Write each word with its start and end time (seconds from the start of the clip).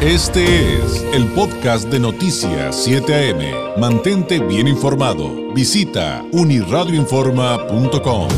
Este 0.00 0.76
es 0.76 1.02
el 1.12 1.26
podcast 1.32 1.88
de 1.88 1.98
Noticias 1.98 2.84
7 2.84 3.32
AM. 3.32 3.80
Mantente 3.80 4.38
bien 4.38 4.68
informado. 4.68 5.52
Visita 5.52 6.24
uniradioinforma.com. 6.30 8.28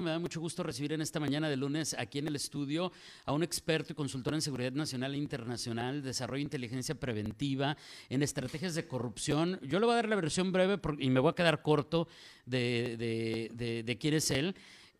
Me 0.00 0.10
da 0.10 0.20
mucho 0.20 0.40
gusto 0.40 0.62
recibir 0.62 0.92
en 0.92 1.00
esta 1.00 1.18
mañana 1.18 1.48
de 1.48 1.56
lunes 1.56 1.96
aquí 1.98 2.20
en 2.20 2.28
el 2.28 2.36
estudio 2.36 2.92
a 3.24 3.32
un 3.32 3.42
experto 3.42 3.92
y 3.92 3.96
consultor 3.96 4.34
en 4.34 4.40
seguridad 4.40 4.70
nacional 4.70 5.14
e 5.14 5.18
internacional, 5.18 6.04
desarrollo 6.04 6.38
e 6.38 6.42
inteligencia 6.42 6.94
preventiva, 6.94 7.76
en 8.08 8.22
estrategias 8.22 8.76
de 8.76 8.86
corrupción. 8.86 9.58
Yo 9.62 9.80
le 9.80 9.86
voy 9.86 9.94
a 9.94 9.96
dar 9.96 10.08
la 10.08 10.14
versión 10.14 10.52
breve 10.52 10.78
y 11.00 11.10
me 11.10 11.18
voy 11.18 11.32
a 11.32 11.34
quedar 11.34 11.62
corto 11.62 12.06
de, 12.46 13.96
quién 13.98 14.14
es 14.14 14.30
él. 14.30 14.54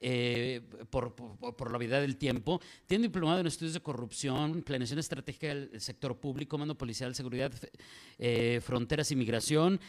Eh, 0.06 0.60
por, 0.90 1.14
por, 1.14 1.72
la 1.72 1.78
vida 1.78 1.98
del 1.98 2.18
tiempo. 2.18 2.60
Tiene 2.86 3.04
diplomado 3.04 3.40
en 3.40 3.46
estudios 3.46 3.72
de 3.72 3.80
corrupción, 3.80 4.60
planeación 4.60 4.98
estratégica 4.98 5.46
del 5.46 5.80
sector 5.80 6.20
público, 6.20 6.58
mando 6.58 6.76
policial, 6.76 7.14
seguridad, 7.14 7.50
eh, 8.18 8.60
fronteras 8.62 9.10
y 9.12 9.16
migración 9.16 9.80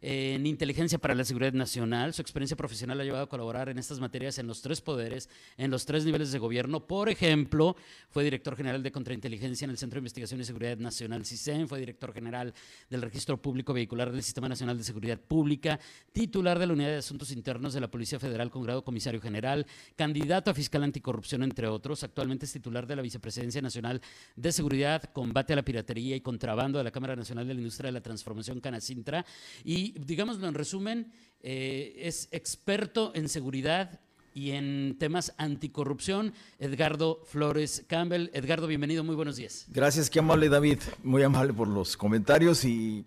en 0.00 0.46
inteligencia 0.46 0.98
para 0.98 1.14
la 1.14 1.24
seguridad 1.24 1.52
nacional. 1.52 2.14
Su 2.14 2.22
experiencia 2.22 2.56
profesional 2.56 3.00
ha 3.00 3.04
llevado 3.04 3.24
a 3.24 3.28
colaborar 3.28 3.68
en 3.68 3.78
estas 3.78 4.00
materias 4.00 4.38
en 4.38 4.46
los 4.46 4.62
tres 4.62 4.80
poderes, 4.80 5.28
en 5.56 5.70
los 5.70 5.86
tres 5.86 6.04
niveles 6.04 6.32
de 6.32 6.38
gobierno. 6.38 6.86
Por 6.86 7.08
ejemplo, 7.08 7.76
fue 8.10 8.24
director 8.24 8.56
general 8.56 8.82
de 8.82 8.92
contrainteligencia 8.92 9.64
en 9.64 9.70
el 9.70 9.78
Centro 9.78 9.96
de 9.96 10.00
Investigación 10.00 10.40
y 10.40 10.44
Seguridad 10.44 10.76
Nacional 10.78 11.24
CISEN, 11.24 11.68
fue 11.68 11.80
director 11.80 12.12
general 12.12 12.54
del 12.90 13.02
Registro 13.02 13.40
Público 13.40 13.72
Vehicular 13.72 14.12
del 14.12 14.22
Sistema 14.22 14.48
Nacional 14.48 14.78
de 14.78 14.84
Seguridad 14.84 15.20
Pública, 15.20 15.78
titular 16.12 16.58
de 16.58 16.66
la 16.66 16.72
Unidad 16.72 16.90
de 16.90 16.96
Asuntos 16.96 17.30
Internos 17.30 17.74
de 17.74 17.80
la 17.80 17.90
Policía 17.90 18.18
Federal 18.18 18.50
con 18.50 18.62
grado 18.62 18.84
comisario 18.84 19.20
general, 19.20 19.66
candidato 19.96 20.50
a 20.50 20.54
fiscal 20.54 20.82
anticorrupción, 20.82 21.42
entre 21.42 21.66
otros. 21.66 22.02
Actualmente 22.04 22.46
es 22.46 22.52
titular 22.52 22.86
de 22.86 22.96
la 22.96 23.02
Vicepresidencia 23.02 23.60
Nacional 23.60 24.00
de 24.36 24.52
Seguridad, 24.52 25.02
Combate 25.12 25.52
a 25.52 25.56
la 25.56 25.62
Piratería 25.62 26.16
y 26.16 26.20
Contrabando 26.20 26.78
de 26.78 26.84
la 26.84 26.90
Cámara 26.90 27.16
Nacional 27.16 27.46
de 27.46 27.54
la 27.54 27.60
Industria 27.60 27.88
de 27.88 27.92
la 27.92 28.00
Transformación 28.00 28.60
Canacintra 28.60 29.24
y 29.64 29.83
digámoslo 29.92 30.48
en 30.48 30.54
resumen, 30.54 31.12
eh, 31.40 31.94
es 31.98 32.28
experto 32.32 33.12
en 33.14 33.28
seguridad 33.28 34.00
y 34.34 34.50
en 34.50 34.96
temas 34.98 35.32
anticorrupción, 35.38 36.34
Edgardo 36.58 37.20
Flores 37.24 37.84
Campbell. 37.86 38.30
Edgardo, 38.32 38.66
bienvenido, 38.66 39.04
muy 39.04 39.14
buenos 39.14 39.36
días. 39.36 39.66
Gracias, 39.68 40.10
qué 40.10 40.18
amable 40.18 40.48
David, 40.48 40.80
muy 41.04 41.22
amable 41.22 41.52
por 41.52 41.68
los 41.68 41.96
comentarios 41.96 42.64
y, 42.64 43.06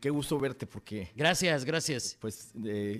qué 0.00 0.10
gusto 0.10 0.38
verte 0.38 0.66
porque... 0.66 1.10
Gracias, 1.16 1.64
gracias. 1.64 2.16
Pues 2.20 2.52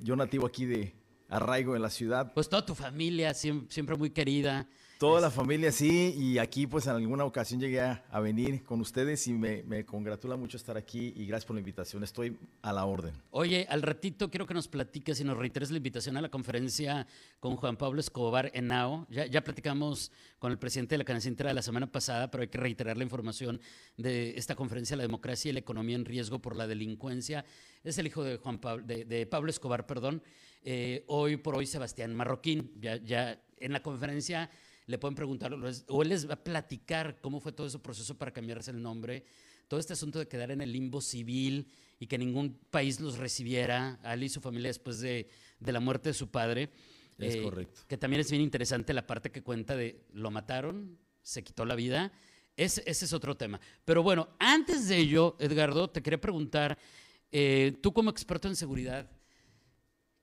yo 0.03 0.17
nativo 0.17 0.47
aquí 0.47 0.67
de 0.67 0.95
Arraigo 1.29 1.77
en 1.77 1.83
la 1.83 1.91
ciudad. 1.91 2.33
Pues 2.35 2.49
toda 2.49 2.67
tu 2.67 2.75
familia, 2.75 3.33
siempre 3.35 3.97
muy 3.97 4.11
querida. 4.11 4.69
Toda 4.99 5.21
la 5.21 5.31
familia, 5.31 5.71
sí, 5.71 6.13
y 6.19 6.39
aquí 6.39 6.67
pues 6.67 6.89
en 6.89 6.97
alguna 6.97 7.25
ocasión 7.25 7.61
llegué 7.61 7.81
a, 7.81 8.03
venir 8.19 8.65
con 8.65 8.81
ustedes 8.81 9.29
y 9.29 9.33
me, 9.33 9.85
congratula 9.85 10.35
mucho 10.35 10.57
estar 10.57 10.77
aquí 10.77 11.13
y 11.15 11.25
gracias 11.25 11.47
por 11.47 11.55
la 11.55 11.61
invitación, 11.61 12.03
estoy 12.03 12.37
a 12.63 12.73
la 12.73 12.85
orden. 12.85 13.15
Oye, 13.31 13.65
al 13.71 13.83
ratito 13.83 14.29
quiero 14.29 14.45
que 14.45 14.55
nos 14.55 14.67
platiques 14.67 15.21
y 15.21 15.25
nos 15.25 15.39
reiteres 15.39 15.71
la 15.71 15.77
invitación 15.77 16.17
a 16.17 16.21
la 16.21 16.31
conferencia 16.31 17.07
con 17.39 17.55
Juan 17.55 17.77
Pablo 17.77 18.01
Escobar 18.01 18.51
en 18.55 18.67
NAO. 18.67 19.07
Ya, 19.09 19.27
ya 19.27 19.45
platicamos 19.45 20.11
con 20.41 20.51
el 20.51 20.59
presidente 20.59 20.95
de 20.95 20.99
la 20.99 21.05
Canacintra 21.05 21.55
la 21.55 21.63
semana 21.63 21.87
pasada, 21.87 22.29
pero 22.29 22.43
hay 22.43 22.49
que 22.49 22.59
reiterar 22.59 22.97
la 22.97 23.05
información 23.05 23.61
de 23.97 24.37
esta 24.37 24.57
conferencia, 24.57 24.97
la 24.97 25.05
democracia 25.05 25.51
y 25.51 25.53
la 25.53 25.61
economía 25.61 25.95
en 25.95 26.07
riesgo 26.07 26.41
por 26.41 26.57
la 26.57 26.67
delincuencia. 26.67 27.45
Es 27.85 27.99
el 27.99 28.09
hijo 28.09 28.25
de, 28.25 28.39
Juan 28.39 28.59
Pablo, 28.59 28.85
de, 28.85 29.27
Pablo 29.27 29.49
Escobar, 29.49 29.87
perdón. 29.87 30.25
Eh, 30.65 31.05
hoy 31.07 31.37
por 31.37 31.55
hoy 31.55 31.67
Sebastián 31.67 32.17
Marroquín, 32.17 32.73
ya, 32.81 32.97
ya 32.97 33.41
en 33.59 33.73
la 33.73 33.81
conferencia 33.81 34.51
le 34.89 34.99
pueden 34.99 35.15
preguntar, 35.15 35.55
o 35.89 36.03
él 36.03 36.09
les 36.09 36.29
va 36.29 36.35
a 36.35 36.43
platicar 36.43 37.21
cómo 37.21 37.41
fue 37.41 37.53
todo 37.53 37.67
ese 37.67 37.79
proceso 37.79 38.17
para 38.17 38.33
cambiarse 38.33 38.71
el 38.71 38.83
nombre, 38.83 39.23
todo 39.69 39.79
este 39.79 39.93
asunto 39.93 40.19
de 40.19 40.27
quedar 40.27 40.51
en 40.51 40.63
el 40.63 40.73
limbo 40.73 41.03
civil 41.03 41.71
y 42.01 42.07
que 42.07 42.17
ningún 42.17 42.59
país 42.71 42.99
los 42.99 43.19
recibiera, 43.19 44.01
a 44.03 44.15
él 44.15 44.23
y 44.23 44.31
su 44.31 44.41
familia 44.41 44.69
después 44.69 44.99
de, 45.01 45.29
la 45.61 45.79
muerte 45.79 46.09
de 46.09 46.15
su 46.15 46.31
padre. 46.31 46.71
Es 47.19 47.35
eh, 47.35 47.43
correcto. 47.43 47.83
Que 47.87 47.99
también 47.99 48.21
es 48.21 48.31
bien 48.31 48.43
interesante 48.43 48.95
la 48.95 49.07
parte 49.07 49.31
que 49.31 49.43
cuenta 49.43 49.77
de 49.77 50.07
lo 50.15 50.31
mataron, 50.31 50.99
se 51.21 51.45
quitó 51.45 51.67
la 51.67 51.75
vida. 51.75 52.11
Ese, 52.57 52.83
ese 52.87 53.05
es 53.05 53.13
otro 53.13 53.37
tema. 53.37 53.61
Pero 53.85 54.03
bueno, 54.03 54.31
antes 54.39 54.89
de 54.89 54.97
ello, 54.97 55.37
Edgardo, 55.39 55.91
te 55.91 56.03
quería 56.03 56.21
preguntar, 56.21 56.79
eh, 57.31 57.77
tú 57.83 57.93
como 57.93 58.09
experto 58.09 58.49
en 58.49 58.57
seguridad, 58.57 59.11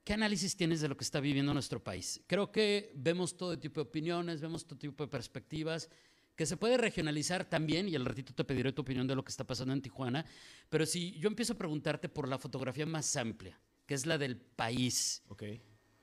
¿Qué 0.05 0.13
análisis 0.13 0.55
tienes 0.55 0.81
de 0.81 0.87
lo 0.87 0.95
que 0.95 1.03
está 1.03 1.19
viviendo 1.19 1.51
nuestro 1.51 1.83
país? 1.83 2.21
Creo 2.27 2.51
que 2.51 2.91
vemos 2.93 3.35
todo 3.35 3.57
tipo 3.57 3.81
de 3.81 3.87
opiniones, 3.87 4.39
vemos 4.39 4.63
todo 4.63 4.77
tipo 4.77 5.03
de 5.03 5.09
perspectivas, 5.09 5.89
que 6.35 6.45
se 6.45 6.57
puede 6.57 6.77
regionalizar 6.77 7.43
también, 7.49 7.89
y 7.89 7.95
al 7.95 8.05
ratito 8.05 8.31
te 8.31 8.43
pediré 8.43 8.71
tu 8.71 8.83
opinión 8.83 9.07
de 9.07 9.15
lo 9.15 9.25
que 9.25 9.31
está 9.31 9.47
pasando 9.47 9.73
en 9.73 9.81
Tijuana, 9.81 10.23
pero 10.69 10.85
si 10.85 11.13
yo 11.13 11.27
empiezo 11.27 11.53
a 11.53 11.57
preguntarte 11.57 12.07
por 12.07 12.27
la 12.27 12.37
fotografía 12.37 12.85
más 12.85 13.15
amplia, 13.15 13.59
que 13.87 13.95
es 13.95 14.05
la 14.05 14.19
del 14.19 14.37
país, 14.37 15.23
okay. 15.27 15.59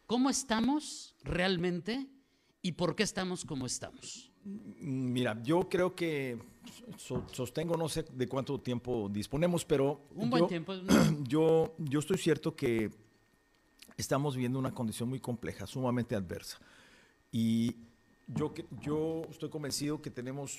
¿cómo 0.07 0.31
estamos 0.31 1.15
realmente 1.23 2.09
y 2.61 2.73
por 2.73 2.97
qué 2.97 3.05
estamos 3.05 3.45
como 3.45 3.67
estamos? 3.67 4.33
Mira, 4.45 5.41
yo 5.45 5.69
creo 5.69 5.95
que 5.95 6.39
sostengo, 7.31 7.77
no 7.77 7.89
sé 7.89 8.05
de 8.13 8.29
cuánto 8.29 8.61
tiempo 8.61 9.09
disponemos, 9.09 9.65
pero... 9.65 10.09
Un 10.17 10.29
buen 10.29 10.49
tiempo. 10.49 10.75
Yo, 11.29 11.77
yo 11.79 12.01
estoy 12.01 12.19
cierto 12.19 12.57
que 12.57 12.91
estamos 13.97 14.35
viviendo 14.35 14.59
una 14.59 14.73
condición 14.73 15.09
muy 15.09 15.21
compleja, 15.21 15.67
sumamente 15.67 16.15
adversa. 16.15 16.59
Y 17.31 17.77
yo, 18.27 18.53
yo 18.81 19.23
estoy 19.31 19.51
convencido 19.51 20.01
que 20.01 20.11
tenemos 20.11 20.59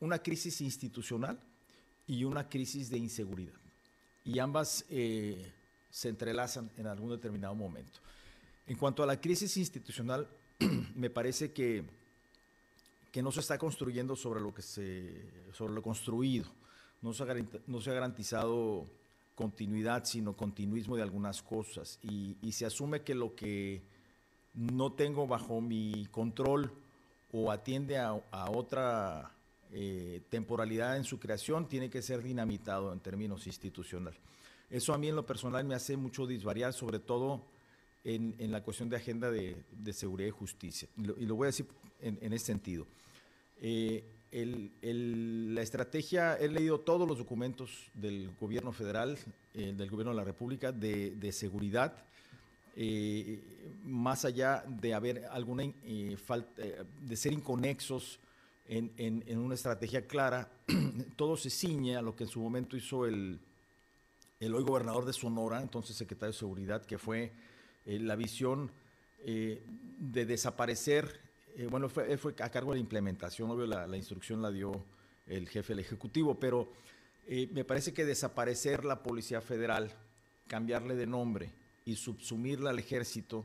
una 0.00 0.18
crisis 0.18 0.60
institucional 0.60 1.38
y 2.06 2.24
una 2.24 2.48
crisis 2.48 2.90
de 2.90 2.98
inseguridad. 2.98 3.54
Y 4.24 4.38
ambas 4.38 4.84
eh, 4.88 5.52
se 5.90 6.08
entrelazan 6.08 6.70
en 6.76 6.86
algún 6.86 7.10
determinado 7.10 7.54
momento. 7.54 8.00
En 8.66 8.76
cuanto 8.76 9.02
a 9.02 9.06
la 9.06 9.20
crisis 9.20 9.56
institucional, 9.56 10.28
me 10.94 11.10
parece 11.10 11.52
que, 11.52 11.84
que 13.10 13.22
no 13.22 13.32
se 13.32 13.40
está 13.40 13.58
construyendo 13.58 14.16
sobre 14.16 14.40
lo, 14.40 14.54
que 14.54 14.62
se, 14.62 15.52
sobre 15.52 15.74
lo 15.74 15.82
construido. 15.82 16.46
No 17.00 17.12
se 17.12 17.24
no 17.66 17.80
se 17.80 17.90
ha 17.90 17.94
garantizado 17.94 18.86
continuidad, 19.42 20.04
sino 20.04 20.36
continuismo 20.36 20.94
de 20.94 21.02
algunas 21.02 21.42
cosas. 21.42 21.98
Y, 22.00 22.52
se 22.52 22.64
asume 22.64 23.02
que 23.02 23.12
lo 23.12 23.34
que 23.34 23.82
no 24.54 24.92
tengo 24.92 25.26
bajo 25.26 25.60
mi 25.60 26.06
control 26.12 26.70
o 27.32 27.50
atiende 27.50 27.98
a, 27.98 28.14
otra 28.50 29.32
eh, 29.72 30.22
temporalidad 30.28 30.96
en 30.96 31.02
su 31.02 31.18
creación, 31.18 31.68
tiene 31.68 31.90
que 31.90 32.02
ser 32.02 32.22
dinamitado 32.22 32.92
en 32.92 33.00
términos 33.00 33.48
institucionales. 33.48 34.20
Eso 34.70 34.94
a 34.94 34.98
mí 34.98 35.08
en 35.08 35.16
lo 35.16 35.26
personal 35.26 35.64
me 35.64 35.74
hace 35.74 35.96
mucho 35.96 36.24
disvariar, 36.24 36.72
sobre 36.72 37.00
todo 37.00 37.44
en, 38.04 38.52
la 38.52 38.62
cuestión 38.62 38.88
de 38.88 38.96
agenda 38.96 39.28
de, 39.28 39.64
seguridad 39.92 40.28
y 40.28 40.30
justicia. 40.30 40.88
Y 40.96 41.26
lo, 41.26 41.34
voy 41.34 41.46
a 41.46 41.48
decir 41.48 41.66
en, 42.00 42.32
este 42.32 42.46
sentido. 42.46 42.86
Eh, 43.60 44.04
la 44.32 45.60
estrategia, 45.60 46.36
he 46.36 46.48
leído 46.48 46.80
todos 46.80 47.06
los 47.06 47.18
documentos 47.18 47.90
del 47.92 48.30
gobierno 48.40 48.72
federal, 48.72 49.18
eh, 49.52 49.74
del 49.76 49.90
gobierno 49.90 50.12
de 50.12 50.16
la 50.16 50.24
República, 50.24 50.72
de, 50.72 51.32
seguridad, 51.32 52.02
eh, 52.74 53.42
más 53.84 54.24
allá 54.24 54.64
de 54.66 54.94
haber 54.94 55.26
alguna 55.26 55.64
eh, 55.64 56.16
falta, 56.16 56.62
de 56.62 57.16
ser 57.16 57.34
inconexos 57.34 58.18
en, 58.66 59.38
una 59.38 59.54
estrategia 59.54 60.06
clara, 60.06 60.50
todo 61.16 61.36
se 61.36 61.50
ciñe 61.50 61.96
a 61.96 62.02
lo 62.02 62.16
que 62.16 62.24
en 62.24 62.30
su 62.30 62.40
momento 62.40 62.74
hizo 62.74 63.04
el, 63.04 63.38
el 64.40 64.54
hoy 64.54 64.62
gobernador 64.62 65.04
de 65.04 65.12
Sonora, 65.12 65.60
entonces 65.60 65.94
secretario 65.94 66.32
de 66.32 66.38
Seguridad, 66.38 66.86
que 66.86 66.96
fue 66.96 67.32
la 67.84 68.16
visión 68.16 68.70
de 69.24 70.24
desaparecer 70.24 71.20
eh, 71.56 71.66
bueno, 71.70 71.88
fue, 71.88 72.34
a 72.40 72.50
cargo 72.50 72.72
de 72.72 72.76
la 72.76 72.80
implementación, 72.80 73.50
obvio, 73.50 73.66
la, 73.66 73.96
instrucción 73.96 74.40
la 74.40 74.50
dio 74.50 74.84
el 75.26 75.48
jefe 75.48 75.72
del 75.72 75.80
Ejecutivo, 75.80 76.38
pero 76.38 76.72
eh, 77.26 77.48
me 77.52 77.64
parece 77.64 77.92
que 77.92 78.04
desaparecer 78.04 78.84
la 78.84 79.02
Policía 79.02 79.40
Federal, 79.40 79.90
cambiarle 80.46 80.94
de 80.96 81.06
nombre 81.06 81.50
y 81.84 81.96
subsumirla 81.96 82.70
al 82.70 82.78
ejército, 82.78 83.44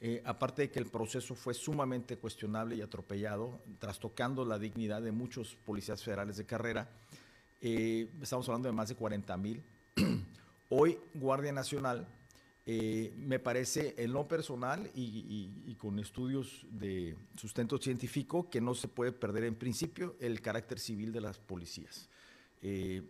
eh, 0.00 0.22
aparte 0.24 0.62
de 0.62 0.70
que 0.70 0.78
el 0.78 0.86
proceso 0.86 1.34
fue 1.34 1.54
sumamente 1.54 2.16
cuestionable 2.16 2.76
y 2.76 2.82
atropellado, 2.82 3.60
trastocando 3.78 4.44
la 4.44 4.58
dignidad 4.58 5.00
de 5.00 5.12
muchos 5.12 5.56
policías 5.64 6.02
federales 6.02 6.36
de 6.36 6.44
carrera, 6.44 6.88
estamos 7.60 8.48
hablando 8.48 8.68
de 8.68 8.72
más 8.72 8.88
de 8.88 8.94
40 8.94 9.36
mil. 9.38 9.62
Hoy 10.68 10.98
Guardia 11.14 11.52
Nacional 11.52 12.06
eh, 12.68 13.14
me 13.16 13.38
parece 13.38 13.94
en 13.96 14.12
lo 14.12 14.26
personal 14.26 14.90
y, 14.92 15.76
con 15.78 16.00
estudios 16.00 16.66
de 16.68 17.16
sustento 17.36 17.78
científico 17.78 18.50
que 18.50 18.60
no 18.60 18.74
se 18.74 18.88
puede 18.88 19.12
perder 19.12 19.44
en 19.44 19.54
principio 19.54 20.16
el 20.18 20.40
carácter 20.40 20.80
civil 20.80 21.12
de 21.12 21.20
las 21.20 21.38
policías. 21.38 22.08
Eh, 22.62 23.02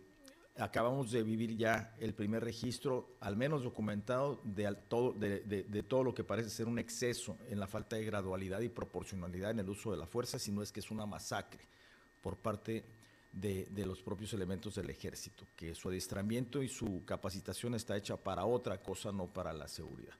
acabamos 0.57 1.11
de 1.11 1.23
vivir 1.23 1.57
ya 1.57 1.95
el 1.99 2.13
primer 2.13 2.43
registro, 2.43 3.15
al 3.19 3.35
menos 3.35 3.63
documentado, 3.63 4.39
de, 4.43 4.71
todo, 4.87 5.13
de, 5.13 5.83
todo 5.87 6.03
lo 6.03 6.13
que 6.13 6.23
parece 6.23 6.51
ser 6.51 6.67
un 6.67 6.77
exceso 6.77 7.35
en 7.49 7.59
la 7.59 7.65
falta 7.65 7.95
de 7.95 8.05
gradualidad 8.05 8.61
y 8.61 8.69
proporcionalidad 8.69 9.49
en 9.49 9.59
el 9.59 9.69
uso 9.69 9.89
de 9.89 9.97
la 9.97 10.05
fuerza, 10.05 10.37
sino 10.37 10.61
es 10.61 10.71
que 10.71 10.81
es 10.81 10.91
una 10.91 11.07
masacre 11.07 11.61
por 12.21 12.37
parte 12.37 12.83
de, 13.31 13.85
los 13.85 14.01
propios 14.01 14.33
elementos 14.33 14.75
del 14.75 14.89
ejército, 14.89 15.45
que 15.55 15.75
su 15.75 15.89
adiestramiento 15.89 16.63
y 16.63 16.67
su 16.67 17.03
capacitación 17.05 17.75
está 17.75 17.95
hecha 17.95 18.17
para 18.17 18.45
otra 18.45 18.81
cosa, 18.81 19.11
no 19.11 19.27
para 19.27 19.53
la 19.53 19.67
seguridad. 19.67 20.13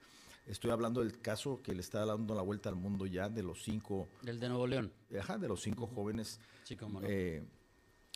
Estoy 0.46 0.70
hablando 0.70 1.00
del 1.00 1.20
caso 1.20 1.60
que 1.62 1.74
le 1.74 1.80
está 1.80 2.06
dando 2.06 2.34
la 2.34 2.42
vuelta 2.42 2.68
al 2.70 2.76
mundo 2.76 3.04
ya 3.04 3.28
de 3.28 3.42
los 3.42 3.62
cinco. 3.62 4.08
Del 4.22 4.40
de 4.40 4.48
Nuevo 4.48 4.66
León. 4.66 4.92
Ajá, 5.18 5.36
de 5.36 5.48
los 5.48 5.60
cinco 5.60 5.86
jóvenes. 5.86 6.40
Sí, 6.64 6.74
cómo 6.74 7.00
no. 7.00 7.06
Eh, 7.06 7.42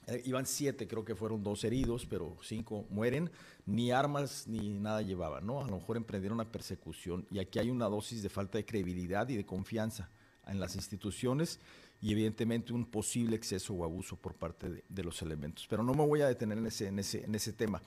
eh, 0.07 0.23
iban 0.25 0.47
siete, 0.47 0.89
creo 0.89 1.05
que 1.05 1.15
fueron 1.15 1.43
dos 1.43 1.63
heridos, 1.65 2.07
pero 2.07 2.39
cinco 2.43 2.87
mueren. 2.89 3.31
Ni 3.67 3.91
armas 3.91 4.49
ni 4.49 4.71
nada 4.71 5.03
llevaban, 5.03 5.47
¿no? 5.47 5.61
A 5.61 5.69
lo 5.69 5.77
mejor 5.77 5.99
emprendieron 5.99 6.37
una 6.37 6.51
persecución. 6.51 7.27
Y 7.31 7.39
aquí 7.39 7.59
hay 7.59 7.71
una 7.71 7.87
dosis 7.87 8.23
de 8.23 8.31
falta 8.31 8.57
de 8.57 8.65
credibilidad 8.65 9.29
y 9.29 9.37
de 9.37 9.45
confianza 9.45 10.09
en 10.47 10.59
las 10.59 10.75
instituciones 10.75 11.61
y 12.03 12.11
evidentemente 12.11 12.73
un 12.73 12.85
posible 12.85 13.37
exceso 13.37 13.73
o 13.75 13.85
abuso 13.85 14.17
por 14.17 14.35
parte 14.35 14.85
de, 14.89 15.05
los 15.05 15.23
elementos. 15.23 15.67
Pero 15.71 15.85
no 15.85 15.95
me 15.95 16.05
voy 16.05 16.21
a 16.21 16.27
detener 16.27 16.59
en 16.59 16.67
ese, 16.67 16.89
en 16.89 16.99
ese, 16.99 17.25
en 17.25 17.35
ese 17.37 17.53
tema. 17.53 17.81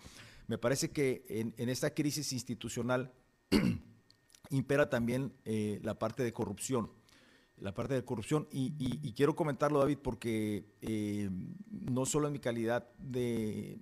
Me 0.47 0.57
parece 0.57 0.89
que 0.89 1.25
en, 1.27 1.69
esta 1.69 1.93
crisis 1.93 2.31
institucional 2.31 3.11
impera 4.49 4.89
también 4.89 5.33
eh, 5.43 5.81
la 5.83 5.99
parte 5.99 6.23
de 6.23 6.31
corrupción. 6.31 6.89
La 7.57 7.73
parte 7.73 7.93
de 7.93 8.05
corrupción, 8.05 8.47
y, 8.51 9.13
quiero 9.13 9.35
comentarlo, 9.35 9.79
David, 9.79 9.99
porque 10.01 10.65
eh, 10.81 11.29
no 11.69 12.05
solo 12.05 12.27
en 12.27 12.33
mi 12.33 12.39
calidad 12.39 12.89
de, 12.97 13.79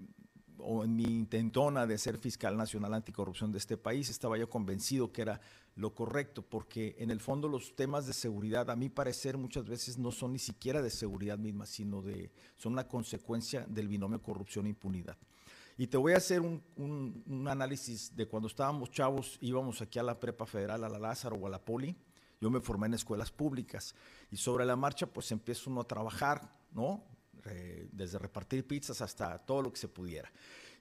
o 0.57 0.83
en 0.83 0.95
mi 0.95 1.03
intentona 1.03 1.85
de 1.85 1.97
ser 1.97 2.17
fiscal 2.17 2.57
nacional 2.57 2.93
anticorrupción 2.93 3.51
de 3.51 3.57
este 3.57 3.77
país, 3.77 4.09
estaba 4.09 4.37
yo 4.37 4.49
convencido 4.49 5.11
que 5.11 5.21
era 5.21 5.41
lo 5.75 5.93
correcto, 5.93 6.41
porque 6.41 6.95
en 6.99 7.11
el 7.11 7.19
fondo 7.19 7.47
los 7.47 7.75
temas 7.75 8.05
de 8.05 8.13
seguridad, 8.13 8.69
a 8.69 8.75
mi 8.75 8.89
parecer, 8.89 9.37
muchas 9.37 9.65
veces 9.65 9.97
no 9.97 10.11
son 10.11 10.33
ni 10.33 10.39
siquiera 10.39 10.81
de 10.81 10.89
seguridad 10.89 11.37
misma, 11.37 11.65
sino 11.65 12.01
de, 12.01 12.31
son 12.57 12.73
una 12.73 12.87
consecuencia 12.87 13.65
del 13.67 13.87
binomio 13.87 14.21
corrupción-impunidad. 14.21 15.17
Y 15.77 15.87
te 15.87 15.97
voy 15.97 16.13
a 16.13 16.17
hacer 16.17 16.41
un, 16.41 16.61
un, 16.75 17.47
análisis 17.47 18.15
de 18.15 18.27
cuando 18.27 18.47
estábamos 18.47 18.91
chavos, 18.91 19.39
íbamos 19.41 19.81
aquí 19.81 19.97
a 19.97 20.03
la 20.03 20.19
Prepa 20.19 20.45
Federal, 20.45 20.83
a 20.83 20.89
la 20.89 20.99
Lázaro 20.99 21.35
o 21.35 21.47
a 21.47 21.49
la 21.49 21.63
Poli. 21.63 21.95
Yo 22.39 22.51
me 22.51 22.59
formé 22.59 22.85
en 22.87 22.93
escuelas 22.93 23.31
públicas 23.31 23.95
y 24.29 24.37
sobre 24.37 24.65
la 24.65 24.75
marcha 24.75 25.07
pues 25.07 25.31
empieza 25.31 25.69
uno 25.69 25.81
a 25.81 25.87
trabajar, 25.87 26.55
¿no? 26.73 27.03
Desde 27.91 28.19
repartir 28.19 28.65
pizzas 28.65 29.01
hasta 29.01 29.37
todo 29.39 29.61
lo 29.61 29.71
que 29.71 29.79
se 29.79 29.87
pudiera. 29.87 30.31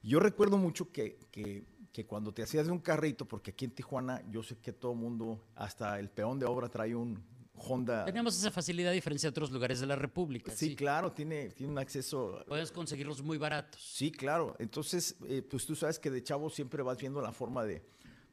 Yo 0.02 0.20
recuerdo 0.20 0.58
mucho 0.58 0.90
que, 0.90 1.18
que, 1.30 1.64
que, 1.92 2.06
cuando 2.06 2.32
te 2.32 2.42
hacías 2.42 2.66
de 2.66 2.72
un 2.72 2.80
carrito, 2.80 3.26
porque 3.26 3.52
aquí 3.52 3.64
en 3.64 3.70
Tijuana 3.70 4.22
yo 4.30 4.42
sé 4.42 4.56
que 4.58 4.72
todo 4.72 4.94
mundo, 4.94 5.44
hasta 5.54 5.98
el 5.98 6.10
peón 6.10 6.38
de 6.38 6.46
obra 6.46 6.68
trae 6.68 6.94
un, 6.94 7.22
Honda. 7.54 8.04
Tenemos 8.04 8.36
esa 8.36 8.50
facilidad 8.50 8.90
a 8.90 8.94
diferencia 8.94 9.28
de 9.28 9.30
otros 9.30 9.50
lugares 9.50 9.80
de 9.80 9.86
la 9.86 9.96
República. 9.96 10.50
Sí, 10.52 10.74
claro, 10.74 11.12
tiene, 11.12 11.50
tiene 11.50 11.72
un 11.72 11.78
acceso. 11.78 12.42
Puedes 12.48 12.72
conseguirlos 12.72 13.22
muy 13.22 13.38
baratos. 13.38 13.80
Sí, 13.80 14.10
claro. 14.10 14.56
Entonces, 14.58 15.16
eh, 15.28 15.42
pues 15.42 15.66
tú 15.66 15.76
sabes 15.76 15.98
que 15.98 16.10
de 16.10 16.22
chavo 16.22 16.50
siempre 16.50 16.82
vas 16.82 16.98
viendo 16.98 17.20
la 17.20 17.32
forma 17.32 17.64
de, 17.64 17.82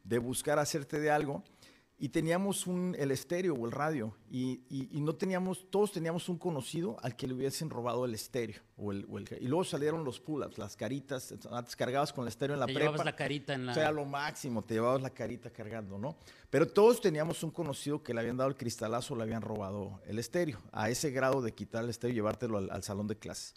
de 0.03 0.17
buscar 0.17 0.57
hacerte 0.57 0.99
de 0.99 1.11
algo 1.11 1.43
y 2.01 2.09
teníamos 2.09 2.65
un, 2.65 2.95
el 2.97 3.11
estéreo 3.11 3.53
o 3.53 3.65
el 3.65 3.73
radio 3.73 4.15
y, 4.31 4.61
y, 4.69 5.01
no 5.01 5.15
teníamos, 5.15 5.69
todos 5.69 5.91
teníamos 5.91 6.29
un 6.29 6.37
conocido 6.37 6.95
al 7.01 7.17
que 7.17 7.27
le 7.27 7.33
hubiesen 7.33 7.69
robado 7.69 8.05
el 8.05 8.13
estéreo 8.13 8.61
o 8.77 8.91
el, 8.93 9.05
y 9.41 9.47
luego 9.49 9.65
salieron 9.65 10.05
los 10.05 10.21
pull-ups, 10.21 10.57
las 10.57 10.77
caritas, 10.77 11.33
antes 11.51 11.75
cargabas 11.75 12.13
con 12.13 12.23
el 12.23 12.29
estéreo 12.29 12.53
en 12.53 12.61
la 12.61 12.67
te 12.67 12.73
prepa. 12.73 12.91
llevabas 12.91 13.05
la 13.05 13.15
carita 13.15 13.53
en 13.53 13.65
la... 13.65 13.73
O 13.73 13.75
sea, 13.75 13.91
lo 13.91 14.05
máximo, 14.05 14.63
te 14.63 14.75
llevabas 14.75 15.01
la 15.01 15.09
carita 15.09 15.49
cargando, 15.49 15.97
¿no? 15.97 16.15
Pero 16.49 16.67
todos 16.67 17.01
teníamos 17.01 17.43
un 17.43 17.51
conocido 17.51 18.01
que 18.01 18.13
le 18.13 18.21
habían 18.21 18.37
dado 18.37 18.49
el 18.49 18.55
cristalazo 18.55 19.13
o 19.13 19.17
le 19.17 19.23
habían 19.23 19.41
robado 19.41 19.99
el 20.05 20.19
estéreo, 20.19 20.59
a 20.71 20.89
ese 20.89 21.11
grado 21.11 21.41
de 21.41 21.53
quitar 21.53 21.83
el 21.83 21.89
estéreo 21.89 22.13
y 22.13 22.15
llevártelo 22.15 22.59
al, 22.59 22.71
al 22.71 22.83
salón 22.83 23.07
de 23.07 23.17
clases. 23.17 23.53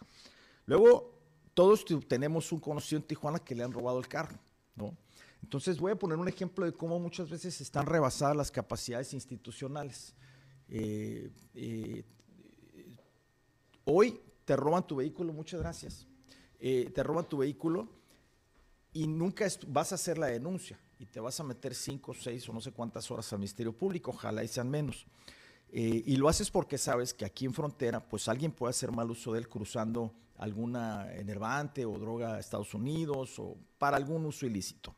Luego, 0.66 1.14
todos 1.54 1.84
tenemos 2.08 2.50
un 2.50 2.58
conocido 2.58 3.00
en 3.00 3.06
Tijuana 3.06 3.38
que 3.38 3.54
le 3.54 3.62
han 3.62 3.72
robado 3.72 4.00
el 4.00 4.08
carro, 4.08 4.38
¿no? 4.74 4.96
Entonces 5.42 5.78
voy 5.78 5.92
a 5.92 5.96
poner 5.96 6.18
un 6.18 6.28
ejemplo 6.28 6.64
de 6.64 6.72
cómo 6.72 6.98
muchas 6.98 7.28
veces 7.28 7.60
están 7.60 7.86
rebasadas 7.86 8.36
las 8.36 8.50
capacidades 8.50 9.12
institucionales. 9.12 10.14
Eh, 10.68 11.30
eh, 11.54 12.04
hoy 13.84 14.18
te 14.44 14.56
roban 14.56 14.86
tu 14.86 14.96
vehículo, 14.96 15.32
muchas 15.32 15.60
gracias. 15.60 16.06
Eh, 16.58 16.90
te 16.94 17.02
roban 17.02 17.28
tu 17.28 17.38
vehículo 17.38 17.88
y 18.92 19.06
nunca 19.06 19.46
vas 19.68 19.92
a 19.92 19.96
hacer 19.96 20.16
la 20.16 20.28
denuncia 20.28 20.78
y 20.98 21.06
te 21.06 21.20
vas 21.20 21.38
a 21.40 21.44
meter 21.44 21.74
cinco, 21.74 22.14
seis 22.14 22.48
o 22.48 22.52
no 22.52 22.60
sé 22.60 22.72
cuántas 22.72 23.10
horas 23.10 23.30
al 23.32 23.40
Ministerio 23.40 23.76
Público, 23.76 24.12
ojalá 24.12 24.44
y 24.44 24.48
sean 24.48 24.70
menos. 24.70 25.06
y 25.74 26.16
lo 26.16 26.28
haces 26.28 26.50
porque 26.50 26.76
sabes 26.76 27.14
que 27.14 27.24
aquí 27.24 27.46
en 27.46 27.54
frontera, 27.54 28.06
pues 28.06 28.28
alguien 28.28 28.52
puede 28.52 28.70
hacer 28.70 28.92
mal 28.92 29.10
uso 29.10 29.32
de 29.32 29.40
él 29.40 29.48
cruzando 29.48 30.14
alguna 30.36 31.12
enervante 31.14 31.84
o 31.84 31.98
droga 31.98 32.34
a 32.34 32.40
Estados 32.40 32.74
Unidos 32.74 33.38
o 33.38 33.56
para 33.78 33.96
algún 33.96 34.26
uso 34.26 34.44
ilícito. 34.44 34.94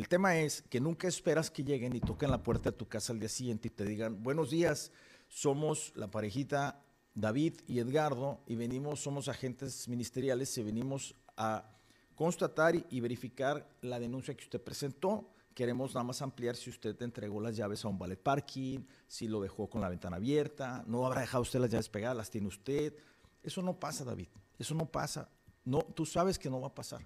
El 0.00 0.08
tema 0.08 0.38
es 0.38 0.62
que 0.62 0.80
nunca 0.80 1.08
esperas 1.08 1.50
que 1.50 1.62
lleguen 1.62 1.94
y 1.94 2.00
toquen 2.00 2.30
la 2.30 2.42
puerta 2.42 2.70
de 2.70 2.76
tu 2.78 2.88
casa 2.88 3.12
al 3.12 3.20
día 3.20 3.28
siguiente 3.28 3.68
y 3.68 3.70
te 3.70 3.84
digan, 3.84 4.22
buenos 4.22 4.48
días, 4.48 4.92
somos 5.28 5.92
la 5.94 6.10
parejita 6.10 6.82
David 7.14 7.60
y 7.66 7.80
Edgardo 7.80 8.40
y 8.46 8.54
venimos, 8.54 9.02
somos 9.02 9.28
agentes 9.28 9.88
ministeriales 9.88 10.56
y 10.56 10.62
venimos 10.62 11.14
a 11.36 11.70
constatar 12.14 12.76
y 12.88 13.00
verificar 13.00 13.68
la 13.82 14.00
denuncia 14.00 14.34
que 14.34 14.42
usted 14.42 14.62
presentó. 14.62 15.34
Queremos 15.52 15.92
nada 15.92 16.04
más 16.04 16.22
ampliar 16.22 16.56
si 16.56 16.70
usted 16.70 16.96
te 16.96 17.04
entregó 17.04 17.38
las 17.38 17.54
llaves 17.54 17.84
a 17.84 17.88
un 17.88 17.98
ballet 17.98 18.22
parking, 18.22 18.78
si 19.06 19.28
lo 19.28 19.42
dejó 19.42 19.68
con 19.68 19.82
la 19.82 19.90
ventana 19.90 20.16
abierta, 20.16 20.82
no 20.86 21.04
habrá 21.04 21.20
dejado 21.20 21.42
usted 21.42 21.60
las 21.60 21.68
llaves 21.68 21.90
pegadas, 21.90 22.16
las 22.16 22.30
tiene 22.30 22.46
usted. 22.46 22.94
Eso 23.42 23.60
no 23.60 23.78
pasa, 23.78 24.02
David. 24.02 24.28
Eso 24.58 24.74
no 24.74 24.86
pasa. 24.86 25.28
No, 25.62 25.80
tú 25.82 26.06
sabes 26.06 26.38
que 26.38 26.48
no 26.48 26.58
va 26.58 26.68
a 26.68 26.74
pasar. 26.74 27.02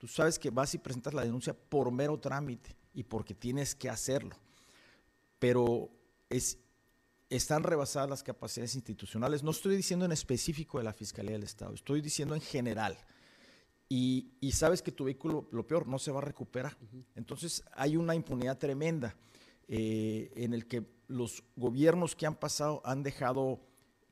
Tú 0.00 0.08
sabes 0.08 0.38
que 0.38 0.48
vas 0.48 0.74
y 0.74 0.78
presentas 0.78 1.12
la 1.12 1.22
denuncia 1.22 1.52
por 1.52 1.92
mero 1.92 2.18
trámite 2.18 2.74
y 2.94 3.02
porque 3.02 3.34
tienes 3.34 3.74
que 3.74 3.90
hacerlo. 3.90 4.34
Pero 5.38 5.90
es, 6.30 6.56
están 7.28 7.62
rebasadas 7.62 8.08
las 8.08 8.22
capacidades 8.22 8.74
institucionales. 8.76 9.42
No 9.42 9.50
estoy 9.50 9.76
diciendo 9.76 10.06
en 10.06 10.12
específico 10.12 10.78
de 10.78 10.84
la 10.84 10.94
Fiscalía 10.94 11.32
del 11.32 11.42
Estado, 11.42 11.74
estoy 11.74 12.00
diciendo 12.00 12.34
en 12.34 12.40
general. 12.40 12.96
Y, 13.90 14.30
sabes 14.52 14.80
que 14.80 14.90
tu 14.90 15.04
vehículo, 15.04 15.48
lo 15.50 15.66
peor, 15.66 15.86
no 15.86 15.98
se 15.98 16.12
va 16.12 16.20
a 16.20 16.24
recuperar. 16.24 16.78
Entonces 17.14 17.62
hay 17.72 17.98
una 17.98 18.14
impunidad 18.14 18.56
tremenda 18.56 19.14
eh, 19.68 20.32
en 20.34 20.54
el 20.54 20.66
que 20.66 20.86
los 21.08 21.44
gobiernos 21.56 22.16
que 22.16 22.24
han 22.24 22.36
pasado 22.36 22.80
han 22.86 23.02
dejado 23.02 23.60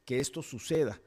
que 0.05 0.19
esto 0.19 0.43
suceda 0.43 1.01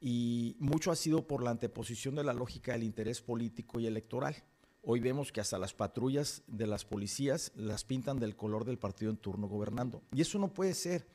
y 0.00 0.56
mucho 0.58 0.90
ha 0.90 0.96
sido 0.96 1.26
por 1.26 1.42
la 1.42 1.50
anteposición 1.50 2.14
de 2.14 2.24
la 2.24 2.32
lógica 2.32 2.72
del 2.72 2.82
interés 2.82 3.20
político 3.20 3.80
y 3.80 3.86
electoral. 3.86 4.36
Hoy 4.82 5.00
vemos 5.00 5.32
que 5.32 5.40
hasta 5.40 5.58
las 5.58 5.74
patrullas 5.74 6.42
de 6.46 6.66
las 6.66 6.84
policías 6.84 7.50
las 7.56 7.84
pintan 7.84 8.20
del 8.20 8.36
color 8.36 8.64
del 8.64 8.78
partido 8.78 9.10
en 9.10 9.16
turno 9.16 9.48
gobernando. 9.48 10.02
Y 10.14 10.20
eso 10.20 10.38
no 10.38 10.52
puede 10.52 10.74
ser. 10.74 11.06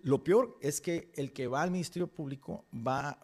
Lo 0.00 0.24
peor 0.24 0.58
es 0.60 0.80
que 0.80 1.10
el 1.14 1.32
que 1.32 1.46
va 1.46 1.62
al 1.62 1.70
Ministerio 1.70 2.08
Público 2.08 2.64
va, 2.74 3.18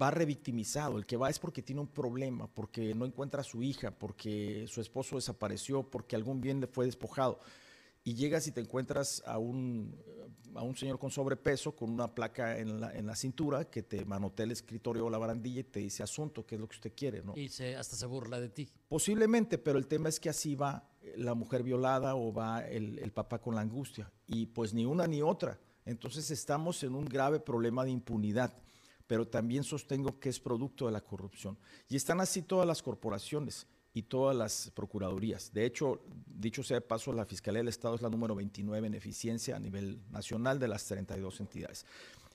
va 0.00 0.10
revictimizado. 0.10 0.96
El 0.96 1.06
que 1.06 1.16
va 1.16 1.28
es 1.28 1.38
porque 1.38 1.62
tiene 1.62 1.80
un 1.80 1.88
problema, 1.88 2.48
porque 2.48 2.94
no 2.94 3.04
encuentra 3.04 3.42
a 3.42 3.44
su 3.44 3.62
hija, 3.62 3.90
porque 3.90 4.66
su 4.68 4.80
esposo 4.80 5.16
desapareció, 5.16 5.82
porque 5.82 6.16
algún 6.16 6.40
bien 6.40 6.60
le 6.60 6.66
fue 6.66 6.86
despojado. 6.86 7.40
Y 8.06 8.14
llegas 8.14 8.46
y 8.46 8.52
te 8.52 8.60
encuentras 8.60 9.20
a 9.26 9.36
un, 9.38 10.00
a 10.54 10.62
un 10.62 10.76
señor 10.76 10.96
con 10.96 11.10
sobrepeso, 11.10 11.74
con 11.74 11.90
una 11.90 12.14
placa 12.14 12.56
en 12.56 12.80
la, 12.80 12.96
en 12.96 13.04
la 13.04 13.16
cintura, 13.16 13.64
que 13.68 13.82
te 13.82 14.04
manotea 14.04 14.44
el 14.44 14.52
escritorio 14.52 15.06
o 15.06 15.10
la 15.10 15.18
barandilla 15.18 15.62
y 15.62 15.64
te 15.64 15.80
dice 15.80 16.04
asunto, 16.04 16.46
qué 16.46 16.54
es 16.54 16.60
lo 16.60 16.68
que 16.68 16.76
usted 16.76 16.92
quiere, 16.94 17.24
¿no? 17.24 17.32
Y 17.34 17.48
se, 17.48 17.74
hasta 17.74 17.96
se 17.96 18.06
burla 18.06 18.38
de 18.38 18.48
ti. 18.48 18.70
Posiblemente, 18.86 19.58
pero 19.58 19.76
el 19.76 19.88
tema 19.88 20.08
es 20.08 20.20
que 20.20 20.28
así 20.28 20.54
va 20.54 20.88
la 21.16 21.34
mujer 21.34 21.64
violada 21.64 22.14
o 22.14 22.32
va 22.32 22.64
el, 22.64 23.00
el 23.00 23.10
papá 23.10 23.40
con 23.40 23.56
la 23.56 23.62
angustia. 23.62 24.08
Y 24.28 24.46
pues 24.46 24.72
ni 24.72 24.84
una 24.84 25.08
ni 25.08 25.20
otra. 25.20 25.58
Entonces 25.84 26.30
estamos 26.30 26.84
en 26.84 26.94
un 26.94 27.06
grave 27.06 27.40
problema 27.40 27.84
de 27.84 27.90
impunidad 27.90 28.54
pero 29.08 29.28
también 29.28 29.62
sostengo 29.62 30.18
que 30.18 30.28
es 30.28 30.40
producto 30.40 30.86
de 30.86 30.90
la 30.92 31.00
corrupción. 31.00 31.56
Y 31.88 31.94
están 31.94 32.20
así 32.20 32.42
todas 32.42 32.66
las 32.66 32.82
corporaciones 32.82 33.68
y 33.96 34.02
todas 34.02 34.36
las 34.36 34.70
procuradurías. 34.74 35.54
De 35.54 35.64
hecho, 35.64 36.02
dicho 36.26 36.62
sea 36.62 36.76
de 36.76 36.80
paso, 36.82 37.14
la 37.14 37.24
Fiscalía 37.24 37.60
del 37.60 37.68
Estado 37.68 37.94
es 37.94 38.02
la 38.02 38.10
número 38.10 38.34
29 38.34 38.88
en 38.88 38.92
eficiencia 38.92 39.56
a 39.56 39.58
nivel 39.58 40.02
nacional 40.10 40.58
de 40.58 40.68
las 40.68 40.84
32 40.84 41.40
entidades. 41.40 41.86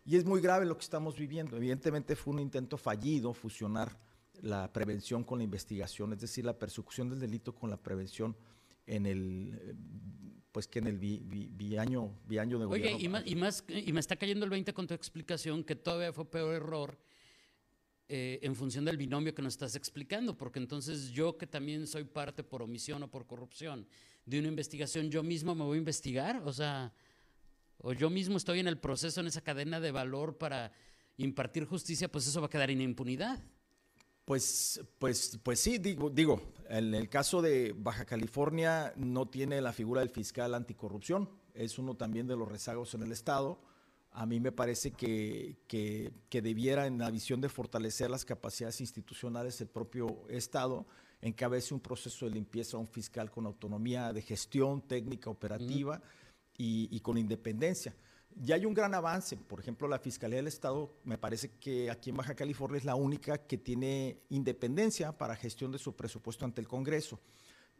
Y 0.04 0.16
es 0.18 0.26
muy 0.26 0.42
grave 0.42 0.66
lo 0.66 0.76
que 0.76 0.82
estamos 0.82 1.16
viviendo. 1.16 1.56
Evidentemente 1.56 2.16
fue 2.16 2.34
un 2.34 2.40
intento 2.40 2.78
fallido 2.78 3.32
fusionar 3.36 3.96
la 4.42 4.74
prevención 4.74 5.24
con 5.24 5.38
la 5.38 5.44
investigación, 5.44 6.14
es 6.14 6.22
decir, 6.22 6.46
la 6.46 6.58
persecución 6.58 7.12
del 7.12 7.20
delito 7.20 7.54
con 7.54 7.70
la 7.70 7.78
prevención 7.78 8.36
en 8.88 9.06
el 9.06 9.76
pues 10.52 10.68
que 10.68 10.80
en 10.80 10.88
el 10.88 10.98
biaño, 10.98 12.12
biaño 12.28 12.58
de 12.58 12.66
gobierno. 12.66 12.96
Oye, 12.98 13.06
y 13.06 13.08
más, 13.08 13.24
y 13.28 13.36
más, 13.36 13.64
y 13.68 13.94
me 13.94 14.00
está 14.00 14.16
cayendo 14.16 14.46
el 14.46 14.50
20 14.50 14.74
con 14.74 14.88
tu 14.88 14.96
explicación 14.96 15.64
que 15.64 15.76
todavía 15.76 16.12
fue 16.12 16.26
peor 16.26 16.56
error 16.56 16.98
eh, 18.14 18.40
en 18.42 18.58
función 18.58 18.84
del 18.84 18.98
binomio 18.98 19.34
que 19.34 19.42
nos 19.42 19.54
estás 19.54 19.74
explicando, 19.78 20.36
porque 20.36 20.60
entonces 20.60 21.12
yo 21.12 21.38
que 21.38 21.48
también 21.48 21.88
soy 21.88 22.04
parte 22.04 22.44
por 22.44 22.62
omisión 22.62 23.02
o 23.04 23.08
por 23.08 23.26
corrupción 23.26 23.88
de 24.26 24.38
una 24.38 24.50
investigación, 24.50 25.10
yo 25.10 25.24
mismo 25.24 25.56
me 25.56 25.64
voy 25.64 25.78
a 25.78 25.80
investigar, 25.80 26.42
o 26.44 26.52
sea, 26.52 26.92
o 27.78 27.94
yo 27.94 28.10
mismo 28.10 28.36
estoy 28.36 28.60
en 28.60 28.68
el 28.68 28.78
proceso, 28.78 29.22
en 29.22 29.28
esa 29.28 29.40
cadena 29.40 29.80
de 29.80 29.94
valor 29.94 30.38
para 30.38 30.74
impartir 31.16 31.64
justicia, 31.64 32.12
pues 32.12 32.28
eso 32.28 32.42
va 32.42 32.48
a 32.48 32.50
quedar 32.50 32.70
en 32.70 32.82
impunidad. 32.82 33.42
Pues, 34.26 34.82
pues, 35.00 35.40
pues 35.42 35.62
sí, 35.62 35.78
digo, 35.78 36.10
digo, 36.10 36.52
en 36.68 36.94
el 36.94 37.08
caso 37.08 37.42
de 37.42 37.74
Baja 37.78 38.04
California 38.04 38.92
no 38.98 39.30
tiene 39.30 39.62
la 39.62 39.72
figura 39.72 40.02
del 40.02 40.10
fiscal 40.10 40.54
anticorrupción, 40.54 41.30
es 41.54 41.80
uno 41.80 41.96
también 41.96 42.28
de 42.28 42.36
los 42.36 42.50
rezagos 42.50 42.94
en 42.94 43.04
el 43.04 43.14
Estado. 43.14 43.71
A 44.14 44.26
mí 44.26 44.40
me 44.40 44.52
parece 44.52 44.92
que, 44.92 45.58
que, 45.68 46.12
que 46.30 46.42
debiera, 46.42 46.86
en 46.86 46.98
la 46.98 47.10
visión 47.10 47.40
de 47.40 47.48
fortalecer 47.48 48.10
las 48.10 48.26
capacidades 48.26 48.82
institucionales 48.82 49.58
del 49.60 49.70
propio 49.70 50.28
Estado, 50.28 50.86
encabece 51.22 51.74
un 51.74 51.80
proceso 51.80 52.26
de 52.26 52.32
limpieza 52.32 52.76
a 52.76 52.80
un 52.80 52.88
fiscal 52.88 53.32
con 53.32 53.46
autonomía 53.46 54.12
de 54.12 54.22
gestión 54.22 54.82
técnica 54.82 55.30
operativa 55.30 56.02
y, 56.58 56.90
y 56.92 57.00
con 57.00 57.18
independencia. 57.18 57.96
Ya 58.36 58.56
hay 58.56 58.66
un 58.66 58.74
gran 58.74 58.94
avance, 58.94 59.38
por 59.38 59.60
ejemplo, 59.60 59.88
la 59.88 60.00
Fiscalía 60.00 60.38
del 60.38 60.48
Estado, 60.48 60.94
me 61.04 61.18
parece 61.18 61.52
que 61.60 61.92
aquí 61.92 62.10
en 62.10 62.18
Baja 62.18 62.34
California 62.34 62.78
es 62.78 62.86
la 62.86 62.96
única 62.96 63.38
que 63.40 63.58
tiene 63.58 64.22
independencia 64.30 65.18
para 65.18 65.36
gestión 65.36 65.72
de 65.72 65.78
su 65.78 65.96
presupuesto 65.96 66.46
ante 66.46 66.62
el 66.62 66.68
Congreso. 66.68 67.20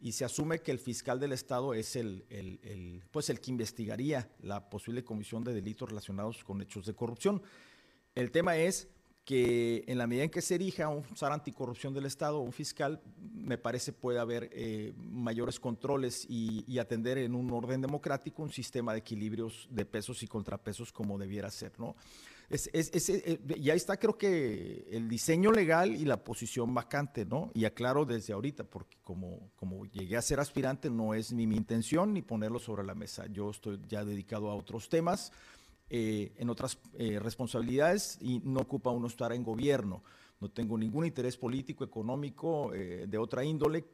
Y 0.02 0.12
se 0.12 0.24
asume 0.24 0.58
que 0.58 0.72
el 0.72 0.80
fiscal 0.80 1.20
del 1.20 1.32
Estado 1.32 1.74
es 1.74 1.94
el, 1.94 2.24
pues 3.12 3.30
el 3.30 3.40
que 3.40 3.52
investigaría 3.52 4.28
la 4.42 4.68
posible 4.68 5.04
comisión 5.04 5.44
de 5.44 5.54
delitos 5.54 5.88
relacionados 5.88 6.42
con 6.42 6.60
hechos 6.60 6.86
de 6.86 6.94
corrupción. 6.94 7.40
El 8.16 8.32
tema 8.32 8.56
es 8.56 8.88
que 9.24 9.84
en 9.86 9.98
la 9.98 10.08
medida 10.08 10.24
en 10.24 10.30
que 10.30 10.42
se 10.42 10.56
erija 10.56 10.88
un 10.88 11.04
SAR 11.16 11.30
anticorrupción 11.30 11.94
del 11.94 12.06
Estado, 12.06 12.40
un 12.40 12.52
fiscal, 12.52 13.00
me 13.32 13.56
parece 13.58 13.92
puede 13.92 14.18
haber 14.18 14.50
eh, 14.52 14.92
mayores 14.96 15.60
controles 15.60 16.26
y, 16.28 16.64
y, 16.66 16.80
atender 16.80 17.18
en 17.18 17.36
un 17.36 17.48
orden 17.52 17.80
democrático 17.80 18.42
un 18.42 18.50
sistema 18.50 18.92
de 18.92 18.98
equilibrios 18.98 19.68
de 19.70 19.84
pesos 19.84 20.24
y 20.24 20.26
contrapesos 20.26 20.90
como 20.90 21.16
debiera 21.16 21.48
ser, 21.52 21.78
¿no? 21.78 21.94
Es, 22.52 22.68
es, 22.74 22.90
es, 22.92 23.08
eh, 23.08 23.40
y 23.56 23.70
ahí 23.70 23.78
está 23.78 23.96
creo 23.96 24.18
que 24.18 24.86
el 24.90 25.08
diseño 25.08 25.52
legal 25.52 25.96
y 25.96 26.04
la 26.04 26.22
posición 26.22 26.74
vacante, 26.74 27.24
¿no? 27.24 27.50
Y 27.54 27.64
aclaro 27.64 28.04
desde 28.04 28.34
ahorita, 28.34 28.64
porque 28.64 28.98
como, 29.02 29.50
como 29.56 29.86
llegué 29.86 30.18
a 30.18 30.22
ser 30.22 30.38
aspirante, 30.38 30.90
no 30.90 31.14
es 31.14 31.32
ni 31.32 31.46
mi 31.46 31.56
intención 31.56 32.12
ni 32.12 32.20
ponerlo 32.20 32.58
sobre 32.58 32.84
la 32.84 32.94
mesa. 32.94 33.26
Yo 33.28 33.48
estoy 33.48 33.80
ya 33.88 34.04
dedicado 34.04 34.50
a 34.50 34.54
otros 34.54 34.90
temas 34.90 35.32
eh, 35.88 36.34
en 36.36 36.50
otras 36.50 36.78
eh, 36.98 37.18
responsabilidades 37.18 38.18
y 38.20 38.40
no 38.40 38.60
ocupa 38.60 38.90
uno 38.90 39.06
estar 39.06 39.32
en 39.32 39.44
gobierno. 39.44 40.02
No 40.38 40.50
tengo 40.50 40.76
ningún 40.76 41.06
interés 41.06 41.38
político, 41.38 41.84
económico, 41.84 42.74
eh, 42.74 43.06
de 43.08 43.16
otra 43.16 43.46
índole. 43.46 43.86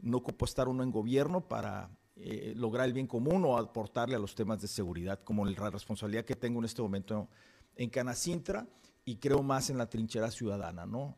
No 0.00 0.16
ocupo 0.16 0.46
estar 0.46 0.68
uno 0.68 0.82
en 0.82 0.90
gobierno 0.90 1.46
para 1.46 1.90
eh, 2.18 2.54
lograr 2.56 2.86
el 2.86 2.94
bien 2.94 3.06
común 3.06 3.44
o 3.44 3.58
aportarle 3.58 4.16
a 4.16 4.18
los 4.18 4.34
temas 4.34 4.62
de 4.62 4.68
seguridad, 4.68 5.20
como 5.22 5.44
la 5.44 5.68
responsabilidad 5.68 6.24
que 6.24 6.34
tengo 6.34 6.60
en 6.60 6.64
este 6.64 6.80
momento 6.80 7.28
en 7.76 7.90
Canacintra 7.90 8.66
y 9.04 9.16
creo 9.16 9.42
más 9.42 9.70
en 9.70 9.78
la 9.78 9.88
trinchera 9.88 10.30
ciudadana, 10.30 10.84
¿no? 10.84 11.16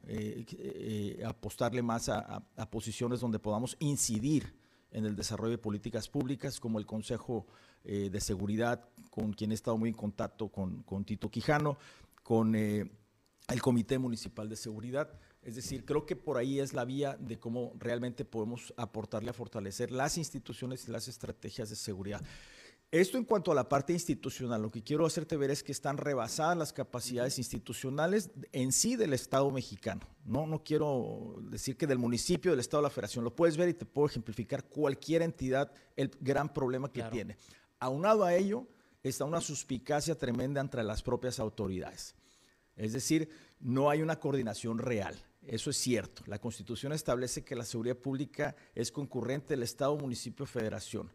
apostarle 1.25 1.83
más 1.83 2.09
a, 2.09 2.43
posiciones 2.71 3.21
donde 3.21 3.39
podamos 3.39 3.77
incidir 3.79 4.55
en 4.91 5.05
el 5.05 5.17
desarrollo 5.17 5.53
de 5.53 5.59
políticas 5.59 6.09
públicas, 6.09 6.61
como 6.61 6.79
el 6.79 6.87
Consejo 6.87 7.47
eh, 7.85 8.11
de 8.11 8.21
Seguridad, 8.21 8.89
con 9.11 9.33
quien 9.33 9.53
he 9.53 9.55
estado 9.55 9.77
muy 9.77 9.91
en 9.91 9.95
contacto 9.95 10.49
con, 10.49 10.83
con 10.83 11.05
Tito 11.05 11.31
Quijano, 11.31 11.79
con 12.23 12.55
eh, 12.55 12.91
el 13.49 13.63
Comité 13.63 13.99
Municipal 13.99 14.49
de 14.49 14.57
Seguridad. 14.57 15.11
Es 15.43 15.55
decir, 15.55 15.85
creo 15.85 16.05
que 16.05 16.17
por 16.17 16.37
ahí 16.37 16.61
es 16.61 16.75
la 16.75 16.85
vía 16.85 17.17
de 17.19 17.39
cómo 17.39 17.73
realmente 17.79 18.25
podemos 18.25 18.75
aportarle 18.77 19.31
a 19.31 19.35
fortalecer 19.35 19.91
las 19.91 20.19
instituciones 20.19 20.89
y 20.89 20.91
las 20.91 21.09
estrategias 21.09 21.71
de 21.71 21.77
seguridad. 21.77 22.23
Esto 22.91 23.19
en 23.19 23.25
cuanto 23.25 23.53
a 23.53 23.55
la 23.55 23.69
parte 23.69 23.93
institucional, 23.93 24.63
lo 24.63 24.71
que 24.71 24.83
quiero 24.83 25.05
hacerte 25.05 25.37
ver 25.37 25.51
es 25.51 25.63
que 25.63 25.73
están 25.73 25.99
rebasadas 25.99 26.57
las 26.57 26.73
capacidades 26.73 27.37
institucionales 27.37 28.31
en 28.53 28.73
sí 28.73 28.97
del 28.97 29.13
Estado 29.13 29.51
mexicano. 29.51 30.09
No, 30.25 30.47
no 30.47 30.65
quiero 30.65 31.37
decir 31.51 31.77
que 31.77 31.87
del 31.87 31.99
municipio, 31.99 32.51
del 32.51 32.61
Estado 32.61 32.83
de 32.83 32.87
la 32.87 32.91
Federación. 32.91 33.25
Lo 33.25 33.37
puedes 33.37 33.59
ver 33.59 33.69
y 33.69 33.75
te 33.75 33.85
puedo 33.85 34.09
ejemplificar 34.09 34.65
cualquier 34.65 35.21
entidad, 35.21 35.71
el 35.97 36.11
gran 36.19 36.51
problema 36.51 36.89
que 36.89 37.01
claro. 37.01 37.13
tiene. 37.13 37.37
Aunado 37.79 38.25
a 38.25 38.35
ello, 38.35 38.67
está 39.03 39.27
una 39.27 39.43
suspicacia 39.43 40.17
tremenda 40.17 40.63
entre 40.63 40.83
las 40.83 41.03
propias 41.03 41.39
autoridades. 41.41 42.15
Es 42.75 42.95
decir, 42.95 43.29
no 43.61 43.91
hay 43.91 44.01
una 44.01 44.19
coordinación 44.19 44.79
real. 44.79 45.15
Eso 45.43 45.69
es 45.69 45.77
cierto. 45.77 46.23
La 46.27 46.39
Constitución 46.39 46.95
establece 46.95 47.45
que 47.45 47.55
la 47.55 47.67
seguridad 47.67 47.99
pública 47.99 48.57
es 48.75 48.91
concurrente 48.91 49.49
del 49.49 49.63
Estado, 49.63 49.95
municipio, 49.95 50.47
federación 50.47 51.11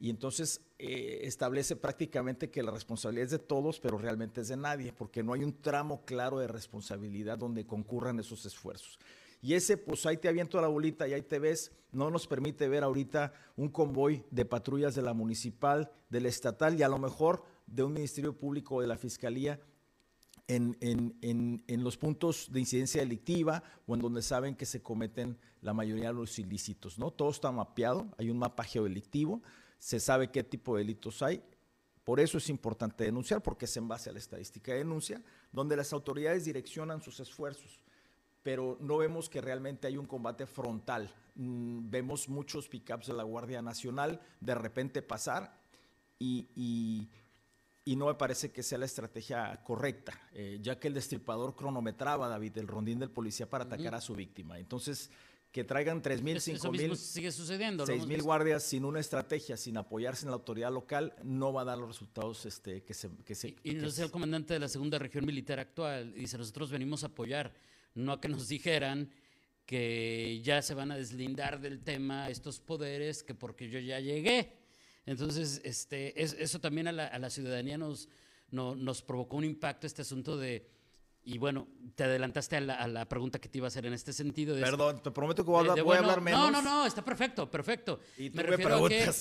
y 0.00 0.10
entonces 0.10 0.60
eh, 0.78 1.20
establece 1.22 1.74
prácticamente 1.74 2.50
que 2.50 2.62
la 2.62 2.70
responsabilidad 2.70 3.24
es 3.24 3.30
de 3.32 3.38
todos, 3.38 3.80
pero 3.80 3.98
realmente 3.98 4.42
es 4.42 4.48
de 4.48 4.56
nadie, 4.56 4.92
porque 4.92 5.22
no 5.22 5.32
hay 5.32 5.42
un 5.42 5.60
tramo 5.60 6.04
claro 6.04 6.38
de 6.38 6.46
responsabilidad 6.46 7.38
donde 7.38 7.66
concurran 7.66 8.20
esos 8.20 8.46
esfuerzos. 8.46 8.98
Y 9.40 9.54
ese, 9.54 9.76
pues 9.76 10.04
ahí 10.06 10.16
te 10.16 10.28
aviento 10.28 10.60
la 10.60 10.68
bolita 10.68 11.06
y 11.06 11.14
ahí 11.14 11.22
te 11.22 11.38
ves, 11.38 11.72
no 11.92 12.10
nos 12.10 12.26
permite 12.26 12.68
ver 12.68 12.82
ahorita 12.82 13.32
un 13.56 13.68
convoy 13.68 14.24
de 14.30 14.44
patrullas 14.44 14.94
de 14.94 15.02
la 15.02 15.14
municipal, 15.14 15.90
de 16.10 16.20
la 16.20 16.28
estatal 16.28 16.78
y 16.78 16.82
a 16.82 16.88
lo 16.88 16.98
mejor 16.98 17.44
de 17.66 17.82
un 17.84 17.92
ministerio 17.92 18.36
público 18.36 18.76
o 18.76 18.80
de 18.80 18.88
la 18.88 18.96
fiscalía 18.96 19.60
en, 20.48 20.76
en, 20.80 21.16
en, 21.20 21.62
en, 21.66 21.84
los 21.84 21.98
puntos 21.98 22.48
de 22.50 22.60
incidencia 22.60 23.02
delictiva 23.02 23.62
o 23.86 23.94
en 23.94 24.00
donde 24.00 24.22
saben 24.22 24.56
que 24.56 24.64
se 24.64 24.82
cometen 24.82 25.38
la 25.60 25.74
mayoría 25.74 26.08
de 26.08 26.14
los 26.14 26.38
ilícitos, 26.38 26.98
¿no? 26.98 27.10
Todo 27.10 27.30
está 27.30 27.52
mapeado, 27.52 28.08
hay 28.16 28.30
un 28.30 28.38
mapa 28.38 28.64
geodelictivo, 28.64 29.42
se 29.78 30.00
sabe 30.00 30.30
qué 30.30 30.42
tipo 30.44 30.76
de 30.76 30.82
delitos 30.82 31.22
hay. 31.22 31.42
Por 32.04 32.20
eso 32.20 32.38
es 32.38 32.48
importante 32.48 33.04
denunciar, 33.04 33.42
porque 33.42 33.66
es 33.66 33.76
en 33.76 33.86
base 33.86 34.08
a 34.08 34.12
la 34.12 34.18
estadística 34.18 34.72
de 34.72 34.78
denuncia, 34.78 35.22
donde 35.52 35.76
las 35.76 35.92
autoridades 35.92 36.44
direccionan 36.44 37.02
sus 37.02 37.20
esfuerzos, 37.20 37.80
pero 38.42 38.78
no 38.80 38.96
vemos 38.96 39.28
que 39.28 39.42
realmente 39.42 39.86
hay 39.86 39.98
un 39.98 40.06
combate 40.06 40.46
frontal. 40.46 41.12
Mm, 41.34 41.90
vemos 41.90 42.28
muchos 42.28 42.68
pickups 42.68 43.08
de 43.08 43.12
la 43.12 43.24
Guardia 43.24 43.60
Nacional 43.60 44.20
de 44.40 44.54
repente 44.54 45.02
pasar 45.02 45.60
y, 46.18 46.48
y, 46.56 47.08
y, 47.84 47.94
no 47.94 48.06
me 48.06 48.14
parece 48.14 48.50
que 48.50 48.62
sea 48.62 48.78
la 48.78 48.86
estrategia 48.86 49.62
correcta, 49.62 50.18
eh, 50.32 50.58
ya 50.62 50.80
que 50.80 50.88
el 50.88 50.94
destripador 50.94 51.54
cronometraba, 51.54 52.26
David, 52.26 52.56
el 52.56 52.66
rondín 52.66 52.98
del 52.98 53.10
policía 53.10 53.48
para 53.48 53.64
atacar 53.64 53.92
uh 53.92 53.96
-huh. 53.96 53.98
a 53.98 54.00
su 54.00 54.14
víctima. 54.14 54.58
Entonces, 54.58 55.10
que 55.50 55.64
traigan 55.64 56.02
3 56.02 56.22
mil, 56.22 56.40
5 56.40 56.72
mil, 56.72 56.96
sigue 56.96 57.32
sucediendo. 57.32 57.86
6 57.86 58.06
mil 58.06 58.22
guardias 58.22 58.62
sin 58.62 58.84
una 58.84 59.00
estrategia, 59.00 59.56
sin 59.56 59.76
apoyarse 59.76 60.26
en 60.26 60.30
la 60.30 60.36
autoridad 60.36 60.72
local, 60.72 61.14
no 61.22 61.52
va 61.52 61.62
a 61.62 61.64
dar 61.64 61.78
los 61.78 61.88
resultados 61.88 62.44
este, 62.44 62.82
que 62.82 62.94
se... 62.94 63.10
Que 63.24 63.34
se 63.34 63.56
y, 63.62 63.70
y 63.70 63.74
no 63.74 63.88
sé, 63.90 64.02
el 64.02 64.10
comandante 64.10 64.54
de 64.54 64.60
la 64.60 64.68
segunda 64.68 64.98
región 64.98 65.24
militar 65.24 65.58
actual 65.58 66.12
dice, 66.12 66.36
nosotros 66.36 66.70
venimos 66.70 67.02
a 67.02 67.06
apoyar, 67.06 67.54
no 67.94 68.12
a 68.12 68.20
que 68.20 68.28
nos 68.28 68.48
dijeran 68.48 69.10
que 69.64 70.40
ya 70.42 70.62
se 70.62 70.74
van 70.74 70.90
a 70.90 70.96
deslindar 70.96 71.60
del 71.60 71.82
tema 71.82 72.28
estos 72.28 72.60
poderes, 72.60 73.22
que 73.22 73.34
porque 73.34 73.68
yo 73.68 73.78
ya 73.78 74.00
llegué. 74.00 74.56
Entonces, 75.06 75.60
este, 75.64 76.22
es, 76.22 76.34
eso 76.38 76.60
también 76.60 76.88
a 76.88 76.92
la, 76.92 77.06
a 77.06 77.18
la 77.18 77.30
ciudadanía 77.30 77.78
nos, 77.78 78.08
no, 78.50 78.74
nos 78.74 79.02
provocó 79.02 79.36
un 79.36 79.44
impacto, 79.44 79.86
este 79.86 80.02
asunto 80.02 80.36
de 80.36 80.77
y 81.28 81.36
bueno, 81.36 81.68
te 81.94 82.04
adelantaste 82.04 82.56
a 82.56 82.60
la, 82.62 82.74
a 82.76 82.88
la, 82.88 83.06
pregunta 83.06 83.38
que 83.38 83.50
te 83.50 83.58
iba 83.58 83.66
a 83.66 83.68
hacer 83.68 83.84
en 83.84 83.92
este 83.92 84.14
sentido. 84.14 84.56
De 84.56 84.62
Perdón, 84.62 85.02
te 85.02 85.10
prometo 85.10 85.44
que 85.44 85.50
voy 85.50 85.58
a 85.58 85.60
hablar, 85.60 85.74
de, 85.74 85.80
de, 85.80 85.82
voy 85.82 85.96
bueno, 85.98 86.08
a 86.08 86.12
hablar 86.12 86.24
menos. 86.24 86.40
No, 86.40 86.50
no, 86.50 86.62
no, 86.62 86.86
está 86.86 87.04
perfecto, 87.04 87.50
perfecto. 87.50 88.00
Y 88.16 88.30
me 88.30 88.42
refiero 88.42 88.80
me 88.80 88.86
a 88.86 88.88
que 88.88 89.12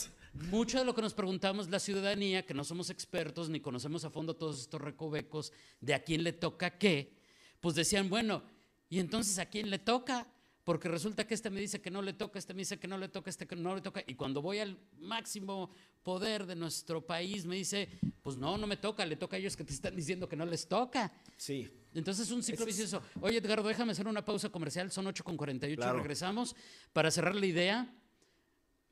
mucho 0.49 0.79
de 0.79 0.85
lo 0.85 0.95
que 0.95 1.01
nos 1.01 1.13
preguntamos 1.13 1.69
la 1.69 1.79
ciudadanía, 1.79 2.45
que 2.45 2.53
no 2.53 2.63
somos 2.63 2.89
expertos 2.89 3.49
ni 3.49 3.59
conocemos 3.59 4.05
a 4.05 4.09
fondo 4.09 4.37
todos 4.37 4.61
estos 4.61 4.79
recovecos 4.79 5.51
de 5.81 5.95
a 5.95 6.03
quién 6.05 6.23
le 6.23 6.31
toca 6.31 6.77
qué, 6.77 7.19
pues 7.59 7.75
decían, 7.75 8.09
bueno, 8.09 8.41
¿y 8.87 8.99
entonces 8.99 9.37
a 9.37 9.47
quién 9.47 9.69
le 9.69 9.77
toca? 9.77 10.27
Porque 10.67 10.89
resulta 10.89 11.25
que 11.25 11.33
este 11.33 11.49
me 11.49 11.61
dice 11.61 11.79
que 11.79 11.89
no 11.89 12.01
le 12.01 12.11
toca, 12.11 12.37
este 12.37 12.53
me 12.53 12.59
dice 12.59 12.77
que 12.77 12.89
no 12.89 12.97
le 12.97 13.07
toca, 13.07 13.29
este 13.29 13.47
que 13.47 13.55
no 13.55 13.73
le 13.73 13.79
toca. 13.79 14.03
Y 14.05 14.15
cuando 14.15 14.41
voy 14.41 14.59
al 14.59 14.77
máximo 14.99 15.71
poder 16.03 16.45
de 16.45 16.57
nuestro 16.57 17.07
país, 17.07 17.45
me 17.45 17.55
dice, 17.55 17.87
pues 18.21 18.35
no, 18.35 18.57
no 18.57 18.67
me 18.67 18.75
toca, 18.75 19.05
le 19.05 19.15
toca 19.15 19.37
a 19.37 19.39
ellos 19.39 19.55
que 19.55 19.63
te 19.63 19.71
están 19.71 19.95
diciendo 19.95 20.27
que 20.27 20.35
no 20.35 20.45
les 20.45 20.67
toca. 20.67 21.09
Sí. 21.37 21.71
Entonces 21.93 22.27
es 22.27 22.33
un 22.33 22.43
ciclo 22.43 22.65
vicioso. 22.65 23.01
Oye, 23.21 23.37
Edgardo, 23.37 23.65
déjame 23.65 23.93
hacer 23.93 24.09
una 24.09 24.25
pausa 24.25 24.49
comercial, 24.49 24.91
son 24.91 25.07
8 25.07 25.23
con 25.23 25.37
48, 25.37 25.79
claro. 25.79 25.99
regresamos. 25.99 26.53
Para 26.91 27.11
cerrar 27.11 27.35
la 27.35 27.45
idea. 27.45 27.95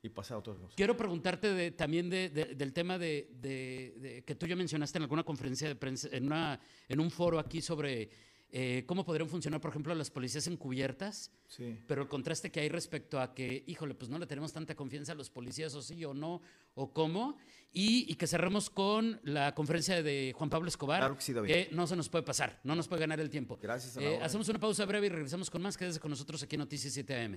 Y 0.02 0.08
pasar 0.08 0.36
a 0.36 0.38
otros. 0.38 0.72
Quiero 0.76 0.96
preguntarte 0.96 1.52
de, 1.52 1.72
también 1.72 2.08
de, 2.08 2.30
de, 2.30 2.54
del 2.54 2.72
tema 2.72 2.96
de, 2.96 4.22
que 4.24 4.34
tú 4.34 4.46
ya 4.46 4.56
mencionaste 4.56 4.96
en 4.96 5.02
alguna 5.02 5.24
conferencia 5.24 5.68
de 5.68 5.76
prensa, 5.76 6.08
en, 6.10 6.24
una, 6.24 6.58
en 6.88 7.00
un 7.00 7.10
foro 7.10 7.38
aquí 7.38 7.60
sobre 7.60 8.08
eh, 8.50 8.84
cómo 8.86 9.04
podrían 9.04 9.28
funcionar, 9.28 9.60
por 9.60 9.70
ejemplo, 9.70 9.94
las 9.94 10.10
policías 10.10 10.46
encubiertas, 10.46 11.30
Sí. 11.48 11.78
pero 11.86 12.02
el 12.02 12.08
contraste 12.08 12.50
que 12.50 12.60
hay 12.60 12.68
respecto 12.68 13.20
a 13.20 13.34
que, 13.34 13.64
híjole, 13.66 13.94
pues 13.94 14.08
no 14.10 14.18
le 14.18 14.26
tenemos 14.26 14.52
tanta 14.52 14.74
confianza 14.74 15.12
a 15.12 15.14
los 15.14 15.30
policías, 15.30 15.74
o 15.74 15.82
sí, 15.82 16.04
o 16.04 16.14
no, 16.14 16.40
o 16.74 16.92
cómo, 16.92 17.36
y, 17.72 18.10
y 18.10 18.14
que 18.14 18.26
cerremos 18.26 18.70
con 18.70 19.20
la 19.24 19.54
conferencia 19.54 20.02
de 20.02 20.32
Juan 20.36 20.48
Pablo 20.48 20.68
Escobar, 20.68 21.00
Claro 21.00 21.16
que 21.16 21.22
sí, 21.22 21.34
que 21.46 21.68
no 21.72 21.86
se 21.86 21.96
nos 21.96 22.08
puede 22.08 22.22
pasar, 22.24 22.60
no 22.64 22.74
nos 22.76 22.88
puede 22.88 23.00
ganar 23.00 23.20
el 23.20 23.28
tiempo. 23.30 23.58
Gracias, 23.60 23.96
a 23.96 24.00
la 24.00 24.06
Eh, 24.10 24.18
hacemos 24.22 24.48
una 24.48 24.58
pausa 24.60 24.84
breve 24.86 25.06
y 25.06 25.10
regresamos 25.10 25.50
con 25.50 25.60
más. 25.62 25.76
Quédese 25.76 26.00
con 26.00 26.10
nosotros 26.10 26.42
aquí 26.42 26.54
en 26.54 26.60
Noticias 26.60 26.92
7 26.94 27.14
AM. 27.14 27.36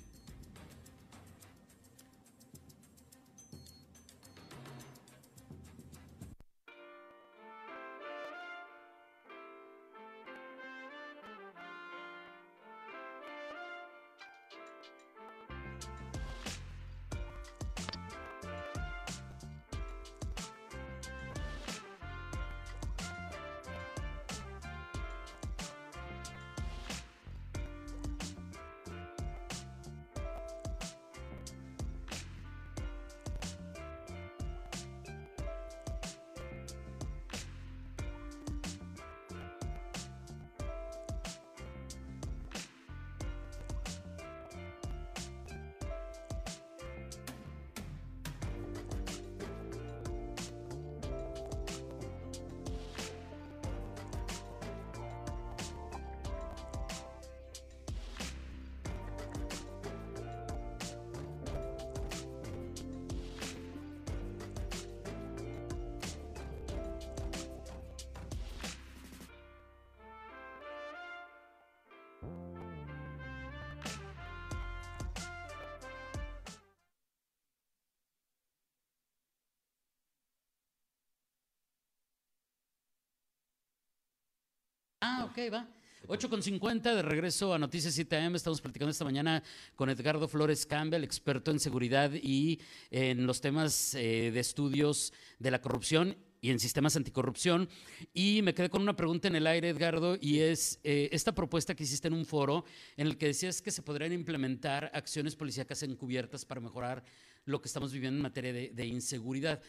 Ah, 85.01 85.25
ok, 85.29 85.53
va. 85.53 85.65
8 86.07 86.29
con 86.29 86.43
50 86.43 86.93
de 86.93 87.01
regreso 87.01 87.53
a 87.53 87.59
Noticias 87.59 87.93
7 87.93 88.17
AM. 88.17 88.35
Estamos 88.35 88.59
platicando 88.59 88.91
esta 88.91 89.05
mañana 89.05 89.41
con 89.75 89.89
Edgardo 89.89 90.27
Flores 90.27 90.65
Campbell, 90.65 91.05
experto 91.05 91.51
en 91.51 91.59
seguridad 91.61 92.11
y 92.13 92.59
en 92.91 93.25
los 93.25 93.39
temas 93.39 93.95
eh, 93.95 94.31
de 94.33 94.39
estudios 94.41 95.13
de 95.39 95.51
la 95.51 95.61
corrupción 95.61 96.17
y 96.41 96.49
en 96.49 96.59
sistemas 96.59 96.97
anticorrupción. 96.97 97.69
Y 98.13 98.41
me 98.41 98.53
quedé 98.53 98.69
con 98.69 98.81
una 98.81 98.97
pregunta 98.97 99.29
en 99.29 99.37
el 99.37 99.47
aire, 99.47 99.69
Edgardo, 99.69 100.17
y 100.19 100.39
es 100.39 100.81
eh, 100.83 101.07
esta 101.13 101.33
propuesta 101.33 101.75
que 101.75 101.83
hiciste 101.83 102.09
en 102.09 102.13
un 102.13 102.25
foro 102.25 102.65
en 102.97 103.07
el 103.07 103.17
que 103.17 103.27
decías 103.27 103.61
que 103.61 103.71
se 103.71 103.83
podrían 103.83 104.11
implementar 104.11 104.91
acciones 104.93 105.37
policíacas 105.37 105.81
encubiertas 105.83 106.43
para 106.43 106.59
mejorar 106.59 107.05
lo 107.45 107.61
que 107.61 107.69
estamos 107.69 107.93
viviendo 107.93 108.17
en 108.17 108.23
materia 108.23 108.51
de, 108.51 108.71
de 108.73 108.85
inseguridad. 108.85 109.61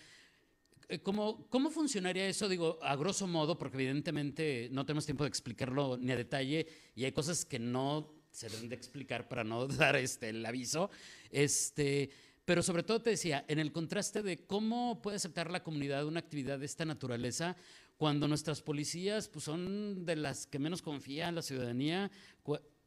Eh, 0.91 0.99
¿Cómo, 0.99 1.47
¿Cómo 1.49 1.71
funcionaría 1.71 2.27
eso? 2.27 2.49
Digo, 2.49 2.79
a 2.83 2.97
grosso 2.97 3.29
modo, 3.29 3.57
porque 3.57 3.77
evidentemente 3.77 4.69
no 4.73 4.85
tenemos 4.85 5.07
tiempo 5.07 5.23
de 5.23 5.29
explicarlo 5.29 5.97
ni 5.97 6.11
a 6.11 6.17
detalle 6.17 6.67
y 6.97 7.05
hay 7.05 7.13
cosas 7.13 7.45
que 7.45 7.61
no 7.61 8.13
se 8.33 8.49
deben 8.49 8.69
de 8.69 8.75
explicar 8.75 9.29
para 9.29 9.45
no 9.45 9.67
dar 9.69 9.95
este, 9.95 10.31
el 10.31 10.45
aviso. 10.45 10.91
Este, 11.31 12.11
pero 12.45 12.61
sobre 12.65 12.83
todo 12.83 13.01
te 13.01 13.11
decía, 13.11 13.45
en 13.47 13.61
el 13.61 13.71
contraste 13.71 14.23
de 14.23 14.45
cómo 14.47 15.01
puede 15.01 15.19
aceptar 15.19 15.49
la 15.49 15.63
comunidad 15.63 16.05
una 16.07 16.19
actividad 16.19 16.59
de 16.59 16.67
esta 16.67 16.85
naturaleza 16.85 17.57
cuando 17.97 18.27
nuestras 18.27 18.61
policías 18.61 19.29
pues, 19.29 19.45
son 19.45 20.05
de 20.05 20.17
las 20.17 20.49
que 20.49 20.59
menos 20.59 20.83
confía 20.83 21.29
en 21.29 21.37
la 21.37 21.43
ciudadanía. 21.43 22.11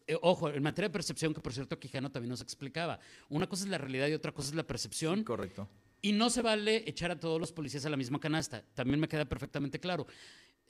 Eh, 0.08 0.18
ojo, 0.22 0.50
en 0.50 0.62
materia 0.62 0.90
de 0.90 0.94
percepción, 0.94 1.34
que 1.34 1.40
por 1.40 1.54
cierto 1.54 1.80
Quijano 1.80 2.12
también 2.12 2.32
nos 2.32 2.42
explicaba, 2.42 3.00
una 3.30 3.48
cosa 3.48 3.64
es 3.64 3.70
la 3.70 3.78
realidad 3.78 4.08
y 4.10 4.14
otra 4.14 4.34
cosa 4.34 4.50
es 4.50 4.56
la 4.56 4.68
percepción. 4.68 5.24
Correcto. 5.24 5.70
Y 6.06 6.12
no 6.12 6.30
se 6.30 6.42
vale 6.42 6.84
echar 6.86 7.12
a 7.12 7.20
todos 7.20 7.40
los 7.40 7.54
policías 7.54 7.86
a 7.86 7.90
la 7.90 7.96
misma 7.96 8.20
canasta. 8.20 8.62
También 8.74 9.00
me 9.00 9.08
queda 9.08 9.24
perfectamente 9.24 9.80
claro. 9.80 10.06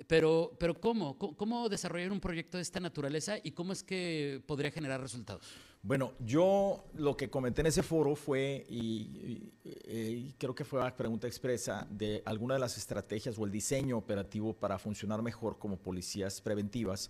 Pero, 0.05 0.55
pero 0.59 0.79
¿cómo? 0.79 1.17
¿Cómo- 1.17 1.35
¿Cómo 1.35 1.69
desarrollar 1.69 2.11
un 2.11 2.19
proyecto 2.19 2.57
de 2.57 2.61
esta 2.61 2.79
naturaleza 2.79 3.37
y 3.43 3.51
cómo 3.51 3.73
es 3.73 3.81
que 3.81 4.43
podría 4.45 4.69
generar 4.69 5.01
resultados? 5.01 5.47
Bueno, 5.81 6.13
yo 6.19 6.85
lo 6.93 7.17
que 7.17 7.31
comenté 7.31 7.61
en 7.61 7.67
ese 7.67 7.81
foro 7.81 8.15
fue, 8.15 8.63
y, 8.69 9.51
y- 9.65 9.91
y 9.91 10.35
creo 10.37 10.53
que 10.53 10.65
fue 10.65 10.79
una 10.79 10.95
pregunta 10.95 11.25
expresa, 11.25 11.87
de 11.89 12.21
alguna 12.25 12.53
de 12.53 12.59
las 12.59 12.77
estrategias 12.77 13.35
o 13.39 13.45
el 13.45 13.51
diseño 13.51 13.97
operativo 13.97 14.53
para 14.53 14.77
funcionar 14.77 15.23
mejor 15.23 15.57
como 15.57 15.77
policías 15.77 16.41
preventivas. 16.41 17.09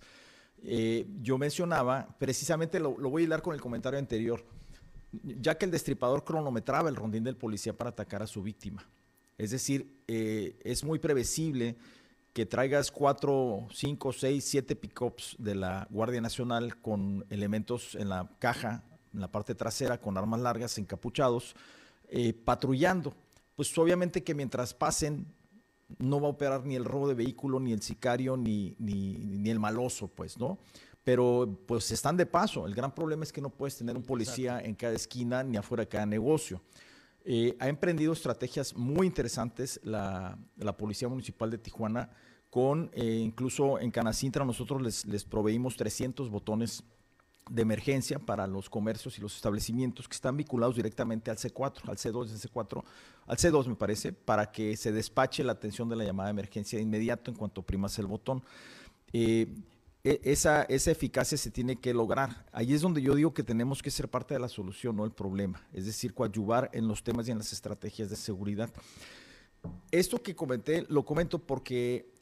Eh, 0.62 1.06
yo 1.20 1.36
mencionaba, 1.36 2.16
precisamente 2.18 2.80
lo, 2.80 2.96
lo 2.98 3.10
voy 3.10 3.22
a 3.22 3.26
hilar 3.26 3.42
con 3.42 3.54
el 3.54 3.60
comentario 3.60 3.98
anterior, 3.98 4.42
ya 5.22 5.56
que 5.56 5.64
el 5.64 5.70
destripador 5.70 6.24
cronometraba 6.24 6.88
el 6.88 6.96
rondín 6.96 7.24
del 7.24 7.36
policía 7.36 7.76
para 7.76 7.90
atacar 7.90 8.22
a 8.22 8.26
su 8.26 8.42
víctima. 8.42 8.88
Es 9.38 9.50
decir, 9.50 10.02
eh, 10.06 10.56
es 10.64 10.84
muy 10.84 10.98
previsible 10.98 11.76
que 12.32 12.46
traigas 12.46 12.90
cuatro, 12.90 13.68
cinco, 13.72 14.12
seis, 14.12 14.44
siete 14.44 14.74
pickups 14.74 15.36
de 15.38 15.54
la 15.54 15.86
Guardia 15.90 16.20
Nacional 16.20 16.80
con 16.80 17.24
elementos 17.30 17.94
en 17.94 18.08
la 18.08 18.30
caja, 18.38 18.84
en 19.12 19.20
la 19.20 19.30
parte 19.30 19.54
trasera, 19.54 20.00
con 20.00 20.18
armas 20.18 20.40
largas, 20.40 20.76
encapuchados, 20.78 21.54
eh, 22.08 22.32
patrullando. 22.32 23.14
Pues 23.54 23.76
obviamente 23.78 24.24
que 24.24 24.34
mientras 24.34 24.74
pasen, 24.74 25.26
no 25.98 26.20
va 26.20 26.28
a 26.28 26.30
operar 26.30 26.64
ni 26.64 26.74
el 26.74 26.84
robo 26.84 27.08
de 27.08 27.14
vehículo, 27.14 27.60
ni 27.60 27.72
el 27.72 27.82
sicario, 27.82 28.36
ni, 28.36 28.74
ni, 28.78 29.16
ni 29.18 29.50
el 29.50 29.60
maloso, 29.60 30.08
pues, 30.08 30.38
¿no? 30.38 30.58
Pero 31.04 31.58
pues 31.66 31.90
están 31.90 32.16
de 32.16 32.26
paso. 32.26 32.66
El 32.66 32.74
gran 32.74 32.94
problema 32.94 33.22
es 33.22 33.32
que 33.32 33.40
no 33.40 33.50
puedes 33.50 33.76
tener 33.76 33.96
un 33.96 34.02
policía 34.02 34.60
en 34.60 34.74
cada 34.74 34.94
esquina 34.94 35.42
ni 35.42 35.56
afuera 35.56 35.82
de 35.82 35.88
cada 35.88 36.06
negocio. 36.06 36.62
Eh, 37.26 37.56
ha 37.60 37.68
emprendido 37.68 38.12
estrategias 38.12 38.74
muy 38.74 39.06
interesantes 39.06 39.80
la, 39.82 40.38
la 40.56 40.76
Policía 40.76 41.08
Municipal 41.08 41.50
de 41.50 41.58
Tijuana, 41.58 42.10
con 42.50 42.90
eh, 42.92 43.20
incluso 43.22 43.78
en 43.80 43.90
Canacintra 43.90 44.44
nosotros 44.44 44.80
les, 44.80 45.06
les 45.06 45.24
proveímos 45.24 45.76
300 45.76 46.30
botones 46.30 46.84
de 47.50 47.62
emergencia 47.62 48.18
para 48.18 48.46
los 48.46 48.70
comercios 48.70 49.18
y 49.18 49.20
los 49.20 49.34
establecimientos 49.36 50.08
que 50.08 50.14
están 50.14 50.36
vinculados 50.36 50.76
directamente 50.76 51.30
al 51.30 51.36
C4, 51.36 51.88
al 51.88 51.96
C2, 51.96 52.30
al 52.30 52.38
C4, 52.38 52.84
al 53.26 53.36
C2 53.36 53.66
me 53.66 53.74
parece, 53.74 54.12
para 54.12 54.50
que 54.50 54.76
se 54.76 54.92
despache 54.92 55.44
la 55.44 55.52
atención 55.52 55.88
de 55.88 55.96
la 55.96 56.04
llamada 56.04 56.28
de 56.28 56.32
emergencia 56.32 56.78
de 56.78 56.82
inmediato 56.82 57.30
en 57.30 57.36
cuanto 57.36 57.62
primas 57.62 57.98
el 57.98 58.06
botón. 58.06 58.42
Eh, 59.12 59.46
esa, 60.04 60.64
esa 60.64 60.90
eficacia 60.90 61.38
se 61.38 61.50
tiene 61.50 61.76
que 61.76 61.94
lograr. 61.94 62.44
Ahí 62.52 62.74
es 62.74 62.82
donde 62.82 63.00
yo 63.00 63.14
digo 63.14 63.32
que 63.32 63.42
tenemos 63.42 63.82
que 63.82 63.90
ser 63.90 64.08
parte 64.08 64.34
de 64.34 64.40
la 64.40 64.50
solución, 64.50 64.96
no 64.96 65.04
el 65.04 65.12
problema. 65.12 65.66
Es 65.72 65.86
decir, 65.86 66.12
coadyuvar 66.12 66.70
en 66.74 66.86
los 66.86 67.02
temas 67.02 67.26
y 67.26 67.30
en 67.30 67.38
las 67.38 67.52
estrategias 67.52 68.10
de 68.10 68.16
seguridad. 68.16 68.70
Esto 69.90 70.22
que 70.22 70.36
comenté, 70.36 70.84
lo 70.90 71.06
comento 71.06 71.38
porque 71.38 72.12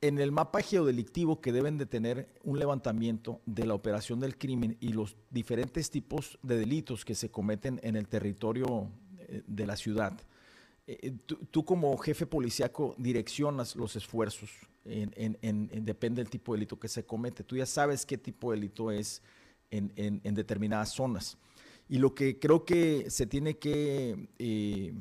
en 0.00 0.20
el 0.20 0.30
mapa 0.30 0.60
geodelictivo 0.60 1.40
que 1.40 1.50
deben 1.50 1.78
de 1.78 1.86
tener 1.86 2.28
un 2.44 2.60
levantamiento 2.60 3.40
de 3.44 3.66
la 3.66 3.74
operación 3.74 4.20
del 4.20 4.38
crimen 4.38 4.76
y 4.80 4.90
los 4.90 5.16
diferentes 5.30 5.90
tipos 5.90 6.38
de 6.42 6.58
delitos 6.58 7.04
que 7.04 7.16
se 7.16 7.30
cometen 7.30 7.80
en 7.82 7.96
el 7.96 8.06
territorio 8.06 8.88
eh, 9.18 9.42
de 9.48 9.66
la 9.66 9.76
ciudad. 9.76 10.16
Eh, 10.88 11.12
tú, 11.50 11.64
como 11.64 11.96
jefe 11.98 12.26
policíaco 12.26 12.94
direccionas 12.96 13.74
los 13.74 13.96
esfuerzos, 13.96 14.50
en, 14.84 15.12
en- 15.16 15.36
en- 15.42 15.68
en- 15.72 15.84
depende 15.84 16.22
del 16.22 16.30
tipo 16.30 16.52
de 16.52 16.58
delito 16.58 16.78
que 16.78 16.86
se 16.88 17.04
comete. 17.04 17.42
Tú 17.42 17.56
ya 17.56 17.66
sabes 17.66 18.06
qué 18.06 18.16
tipo 18.16 18.50
de 18.52 18.56
delito 18.58 18.92
es 18.92 19.20
en, 19.70 19.92
determinadas 20.34 20.90
zonas. 20.92 21.36
Y 21.88 21.98
lo 21.98 22.14
que 22.14 22.38
creo 22.38 22.64
que 22.64 23.10
se 23.10 23.26
tiene 23.26 23.58
que 23.58 24.28
eh, 24.38 24.94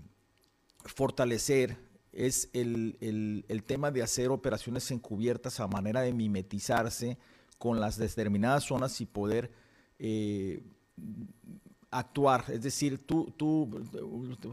fortalecer 0.85 1.77
es 2.11 2.49
el 2.53 3.63
tema 3.67 3.91
de 3.91 4.01
hacer 4.01 4.29
operaciones 4.29 4.89
encubiertas 4.89 5.59
a 5.59 5.67
manera 5.67 6.01
de 6.01 6.13
mimetizarse 6.13 7.17
con 7.57 7.79
las 7.79 7.97
determinadas 7.97 8.63
zonas 8.63 8.99
y 9.01 9.05
poder 9.05 9.51
eh, 9.99 10.63
actuar. 11.97 12.45
Es 12.49 12.61
decir, 12.61 13.05
tú, 13.05 13.33
tú, 13.37 13.69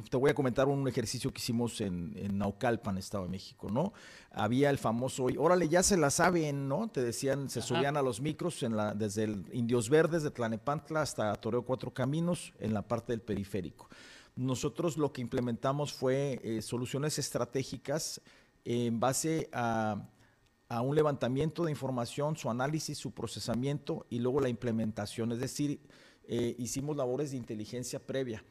te 0.08 0.16
voy 0.16 0.30
a 0.30 0.34
comentar 0.34 0.68
un 0.68 0.86
ejercicio 0.86 1.32
que 1.32 1.38
hicimos 1.38 1.80
en, 1.80 2.12
en 2.16 2.38
Naucalpan, 2.38 2.98
Estado 2.98 3.24
de 3.24 3.30
México, 3.30 3.68
¿no? 3.70 3.92
Había 4.30 4.70
el 4.70 4.78
famoso, 4.78 5.26
órale, 5.38 5.68
ya 5.68 5.82
se 5.82 5.96
la 5.96 6.10
saben, 6.10 6.68
¿no? 6.68 6.88
Te 6.88 7.02
decían, 7.02 7.50
se 7.50 7.60
subían 7.60 7.96
a 7.96 8.02
los 8.02 8.20
micros 8.20 8.62
en 8.62 8.76
la, 8.76 8.94
desde 8.94 9.24
el 9.24 9.44
Indios 9.52 9.90
Verdes 9.90 10.22
de 10.22 10.30
Tlanepantla 10.30 11.02
hasta 11.02 11.34
Toreo 11.34 11.64
Cuatro 11.64 11.92
Caminos 11.92 12.52
en 12.60 12.72
la 12.72 12.82
parte 12.82 13.12
del 13.12 13.22
periférico. 13.22 13.88
Nosotros 14.36 14.96
lo 14.96 15.12
que 15.12 15.20
implementamos 15.20 15.92
fue 15.92 16.40
eh, 16.42 16.62
soluciones 16.62 17.18
estratégicas 17.18 18.20
en 18.64 19.00
base 19.00 19.50
a, 19.52 20.08
a 20.68 20.80
un 20.80 20.94
levantamiento 20.94 21.64
de 21.64 21.72
información, 21.72 22.36
su 22.36 22.48
análisis, 22.48 22.96
su 22.96 23.10
procesamiento 23.10 24.06
y 24.10 24.20
luego 24.20 24.40
la 24.40 24.48
implementación. 24.48 25.32
Es 25.32 25.40
decir, 25.40 25.80
eh, 26.28 26.54
hicimos 26.58 26.96
labores 26.96 27.30
de 27.30 27.36
inteligencia 27.36 27.98
previa. 27.98 28.44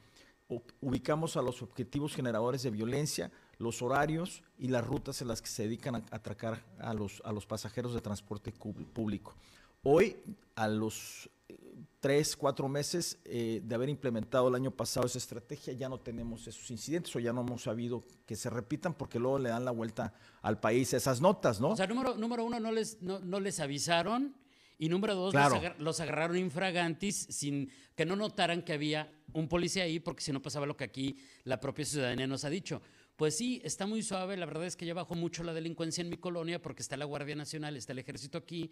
ubicamos 0.81 1.37
a 1.37 1.41
los 1.41 1.61
objetivos 1.61 2.13
generadores 2.13 2.63
de 2.63 2.71
violencia, 2.71 3.31
los 3.57 3.81
horarios 3.81 4.43
y 4.57 4.67
las 4.67 4.85
rutas 4.85 5.21
en 5.21 5.29
las 5.29 5.41
que 5.41 5.47
se 5.47 5.63
dedican 5.63 5.95
a 5.95 6.03
atracar 6.11 6.65
a 6.79 6.93
los, 6.93 7.21
a 7.23 7.31
los 7.31 7.45
pasajeros 7.45 7.93
de 7.93 8.01
transporte 8.01 8.51
público. 8.51 9.35
Hoy, 9.83 10.17
a 10.55 10.67
los 10.67 11.29
eh, 11.47 11.57
tres, 11.99 12.35
cuatro 12.35 12.67
meses 12.67 13.17
eh, 13.25 13.61
de 13.63 13.75
haber 13.75 13.89
implementado 13.89 14.47
el 14.49 14.55
año 14.55 14.71
pasado 14.71 15.05
esa 15.05 15.17
estrategia, 15.17 15.73
ya 15.73 15.87
no 15.87 15.99
tenemos 15.99 16.47
esos 16.47 16.69
incidentes 16.69 17.15
o 17.15 17.19
ya 17.19 17.31
no 17.31 17.41
hemos 17.41 17.63
sabido 17.63 18.03
que 18.25 18.35
se 18.35 18.49
repitan 18.49 18.93
porque 18.93 19.19
luego 19.19 19.39
le 19.39 19.49
dan 19.49 19.63
la 19.63 19.71
vuelta 19.71 20.13
al 20.41 20.59
país 20.59 20.93
esas 20.93 21.21
notas, 21.21 21.61
¿no? 21.61 21.69
O 21.69 21.75
sea, 21.75 21.87
número, 21.87 22.15
número 22.15 22.43
uno, 22.43 22.59
no 22.59 22.71
les, 22.71 23.01
no, 23.01 23.19
no 23.19 23.39
les 23.39 23.59
avisaron 23.59 24.35
y 24.81 24.89
número 24.89 25.13
dos, 25.13 25.35
los, 25.77 25.99
agarraron 25.99 26.37
infragantis 26.37 27.27
sin 27.29 27.69
que 27.95 28.03
no 28.03 28.15
notaran 28.15 28.63
que 28.63 28.73
había 28.73 29.11
un 29.31 29.47
policía 29.47 29.83
ahí, 29.83 29.99
porque 29.99 30.23
si 30.23 30.31
no 30.31 30.41
pasaba 30.41 30.65
lo 30.65 30.75
que 30.75 30.83
aquí 30.83 31.17
la 31.43 31.59
propia 31.59 31.85
ciudadanía 31.85 32.25
nos 32.25 32.45
ha 32.45 32.49
dicho. 32.49 32.81
Pues 33.15 33.37
sí, 33.37 33.61
está 33.63 33.85
muy 33.85 34.01
suave. 34.01 34.37
La 34.37 34.47
verdad 34.47 34.65
es 34.65 34.75
que 34.75 34.87
ya 34.87 34.95
bajó 34.95 35.13
mucho 35.13 35.43
la 35.43 35.53
delincuencia 35.53 36.01
en 36.01 36.09
mi 36.09 36.17
colonia 36.17 36.59
porque 36.59 36.81
está 36.81 36.97
la 36.97 37.05
Guardia 37.05 37.35
Nacional, 37.35 37.77
está 37.77 37.93
el 37.93 37.99
ejército 37.99 38.39
aquí 38.39 38.71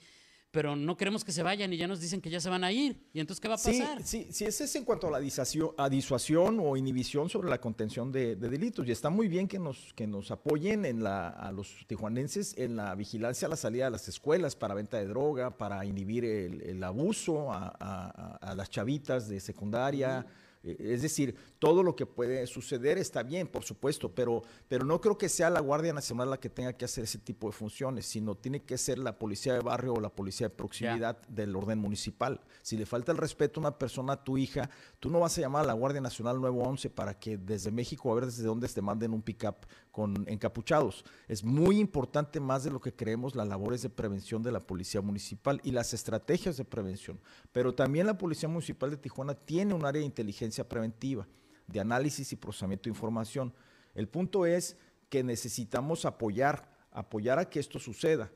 pero 0.51 0.75
no 0.75 0.97
queremos 0.97 1.23
que 1.23 1.31
se 1.31 1.43
vayan 1.43 1.71
y 1.73 1.77
ya 1.77 1.87
nos 1.87 1.99
dicen 1.99 2.21
que 2.21 2.29
ya 2.29 2.39
se 2.39 2.49
van 2.49 2.63
a 2.63 2.71
ir. 2.71 3.07
¿Y 3.13 3.19
entonces 3.19 3.39
qué 3.39 3.47
va 3.47 3.55
a 3.55 3.57
pasar? 3.57 4.01
Sí, 4.03 4.23
sí, 4.23 4.27
sí 4.31 4.45
ese 4.45 4.63
es 4.63 4.75
en 4.75 4.83
cuanto 4.83 5.07
a 5.07 5.11
la 5.11 5.19
disuasión, 5.19 6.59
o 6.59 6.75
inhibición 6.75 7.29
sobre 7.29 7.49
la 7.49 7.61
contención 7.61 8.11
de, 8.11 8.35
delitos. 8.35 8.87
Y 8.87 8.91
está 8.91 9.09
muy 9.09 9.27
bien 9.27 9.47
que 9.47 9.59
nos, 9.59 9.93
que 9.93 10.07
nos 10.07 10.31
apoyen 10.31 10.85
en 10.85 11.03
la, 11.03 11.29
a 11.29 11.51
los 11.51 11.85
tijuanenses 11.87 12.57
en 12.57 12.75
la 12.75 12.95
vigilancia 12.95 13.47
a 13.47 13.49
la 13.49 13.55
salida 13.55 13.85
de 13.85 13.91
las 13.91 14.07
escuelas 14.07 14.55
para 14.55 14.73
venta 14.73 14.97
de 14.97 15.05
droga, 15.05 15.55
para 15.55 15.85
inhibir 15.85 16.25
el, 16.25 16.83
abuso 16.83 17.51
a, 17.51 18.53
las 18.55 18.69
chavitas 18.69 19.29
de 19.29 19.39
secundaria. 19.39 20.25
Es 20.63 21.01
decir, 21.01 21.35
todo 21.57 21.83
lo 21.83 21.95
que 21.95 22.05
puede 22.05 22.45
suceder 22.47 22.97
está 22.97 23.23
bien, 23.23 23.47
por 23.47 23.63
supuesto, 23.63 24.13
pero, 24.13 24.43
pero 24.67 24.83
no 24.83 24.99
creo 24.99 25.17
que 25.17 25.29
sea 25.29 25.49
la 25.49 25.61
Guardia 25.61 25.93
Nacional 25.93 26.29
la 26.29 26.39
que 26.39 26.49
tenga 26.49 26.73
que 26.73 26.85
hacer 26.85 27.05
ese 27.05 27.17
tipo 27.17 27.47
de 27.47 27.53
funciones, 27.53 28.05
sino 28.05 28.35
tiene 28.35 28.63
que 28.63 28.77
ser 28.77 28.99
la 28.99 29.17
policía 29.17 29.53
de 29.53 29.61
barrio 29.61 29.93
o 29.93 30.01
la 30.01 30.09
policía 30.09 30.49
de 30.49 30.55
proximidad 30.55 31.17
del 31.27 31.55
orden 31.55 31.79
municipal. 31.79 32.41
Si 32.61 32.75
le 32.75 32.85
falta 32.85 33.11
el 33.11 33.17
respeto 33.17 33.59
a 33.59 33.61
una 33.61 33.77
persona, 33.77 34.13
a 34.13 34.23
tu 34.23 34.37
hija, 34.37 34.69
tú 34.99 35.09
no 35.09 35.21
vas 35.21 35.37
a 35.37 35.41
llamar 35.41 35.63
a 35.63 35.67
la 35.67 35.73
Guardia 35.73 36.01
Nacional 36.01 36.41
911 36.41 36.89
para 36.89 37.17
que 37.17 37.37
desde 37.37 37.71
México, 37.71 38.11
a 38.11 38.15
ver 38.15 38.25
desde 38.25 38.43
dónde 38.43 38.67
te 38.67 38.81
manden 38.81 39.13
un 39.13 39.21
pick-up 39.21 39.65
con 39.91 40.25
encapuchados. 40.27 41.03
Es 41.27 41.43
muy 41.43 41.79
importante 41.79 42.39
más 42.39 42.63
de 42.63 42.71
lo 42.71 42.79
que 42.79 42.93
creemos 42.93 43.35
las 43.35 43.47
labores 43.47 43.81
de 43.81 43.89
prevención 43.89 44.43
de 44.43 44.51
la 44.51 44.59
policía 44.59 45.01
municipal 45.01 45.59
y 45.63 45.71
las 45.71 45.93
estrategias 45.93 46.57
de 46.57 46.65
prevención. 46.65 47.19
Pero 47.51 47.73
también 47.73 48.07
la 48.07 48.17
Policía 48.17 48.49
Municipal 48.49 48.91
de 48.91 48.97
Tijuana 48.97 49.33
tiene 49.33 49.73
un 49.73 49.85
área 49.85 49.99
de 49.99 50.05
inteligencia 50.05 50.67
preventiva, 50.67 51.27
de 51.67 51.79
análisis 51.79 52.31
y 52.31 52.35
procesamiento 52.35 52.83
de 52.83 52.95
información. 52.95 53.53
El 53.95 54.07
punto 54.07 54.45
es 54.45 54.77
que 55.09 55.23
necesitamos 55.23 56.05
apoyar, 56.05 56.71
apoyar 56.91 57.39
a 57.39 57.49
que 57.49 57.59
esto 57.59 57.79
suceda 57.79 58.31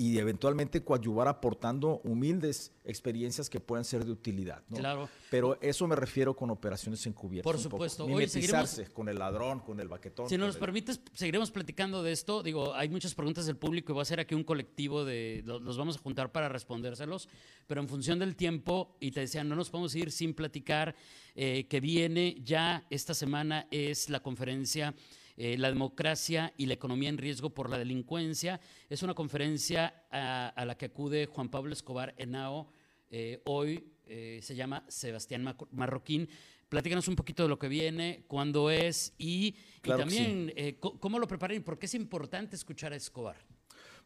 y 0.00 0.18
eventualmente 0.18 0.82
coadyuvar 0.82 1.28
aportando 1.28 2.00
humildes 2.04 2.72
experiencias 2.84 3.50
que 3.50 3.60
puedan 3.60 3.84
ser 3.84 4.04
de 4.04 4.12
utilidad. 4.12 4.62
¿no? 4.70 4.78
Claro. 4.78 5.10
Pero 5.30 5.58
eso 5.60 5.86
me 5.86 5.94
refiero 5.94 6.34
con 6.34 6.48
operaciones 6.50 7.04
encubiertas. 7.06 7.52
Por 7.52 7.60
supuesto. 7.60 8.06
Hoy 8.06 8.26
seguiremos, 8.26 8.80
con 8.94 9.10
el 9.10 9.18
ladrón, 9.18 9.60
con 9.60 9.78
el 9.78 9.88
baquetón. 9.88 10.26
Si 10.28 10.38
nos 10.38 10.56
permites, 10.56 11.02
seguiremos 11.12 11.50
platicando 11.50 12.02
de 12.02 12.12
esto. 12.12 12.42
Digo, 12.42 12.74
hay 12.74 12.88
muchas 12.88 13.14
preguntas 13.14 13.44
del 13.44 13.56
público 13.56 13.92
y 13.92 13.94
voy 13.94 14.00
a 14.00 14.02
hacer 14.02 14.20
aquí 14.20 14.34
un 14.34 14.44
colectivo 14.44 15.04
de. 15.04 15.42
Los 15.44 15.76
vamos 15.76 15.96
a 15.96 16.00
juntar 16.00 16.32
para 16.32 16.48
respondérselos. 16.48 17.28
Pero 17.66 17.82
en 17.82 17.88
función 17.88 18.18
del 18.18 18.36
tiempo, 18.36 18.96
y 19.00 19.10
te 19.10 19.20
decía, 19.20 19.44
no 19.44 19.54
nos 19.54 19.68
podemos 19.68 19.94
ir 19.94 20.10
sin 20.10 20.32
platicar, 20.32 20.96
eh, 21.34 21.66
que 21.68 21.78
viene 21.78 22.36
ya 22.42 22.86
esta 22.88 23.12
semana 23.12 23.66
es 23.70 24.08
la 24.08 24.20
conferencia 24.20 24.94
eh, 25.42 25.56
la 25.56 25.68
democracia 25.68 26.52
y 26.58 26.66
la 26.66 26.74
economía 26.74 27.08
en 27.08 27.16
riesgo 27.16 27.48
por 27.48 27.70
la 27.70 27.78
delincuencia. 27.78 28.60
Es 28.90 29.02
una 29.02 29.14
conferencia 29.14 30.04
a, 30.10 30.64
la 30.66 30.76
que 30.76 30.84
acude 30.84 31.24
Juan 31.24 31.48
Pablo 31.48 31.72
Escobar 31.72 32.14
Henao. 32.18 32.68
Eh, 33.10 33.40
hoy 33.46 33.82
eh, 34.04 34.40
se 34.42 34.54
llama 34.54 34.84
Sebastián 34.88 35.56
Marroquín. 35.70 36.28
Platícanos 36.68 37.08
un 37.08 37.16
poquito 37.16 37.42
de 37.42 37.48
lo 37.48 37.58
que 37.58 37.68
viene, 37.68 38.24
cuándo 38.28 38.70
es 38.70 39.14
y, 39.16 39.56
también 39.80 40.52
cómo 40.78 41.18
lo 41.18 41.26
preparan 41.26 41.56
y 41.56 41.60
por 41.60 41.78
qué 41.78 41.86
es 41.86 41.94
importante 41.94 42.54
escuchar 42.54 42.92
a 42.92 42.96
Escobar. 42.96 43.36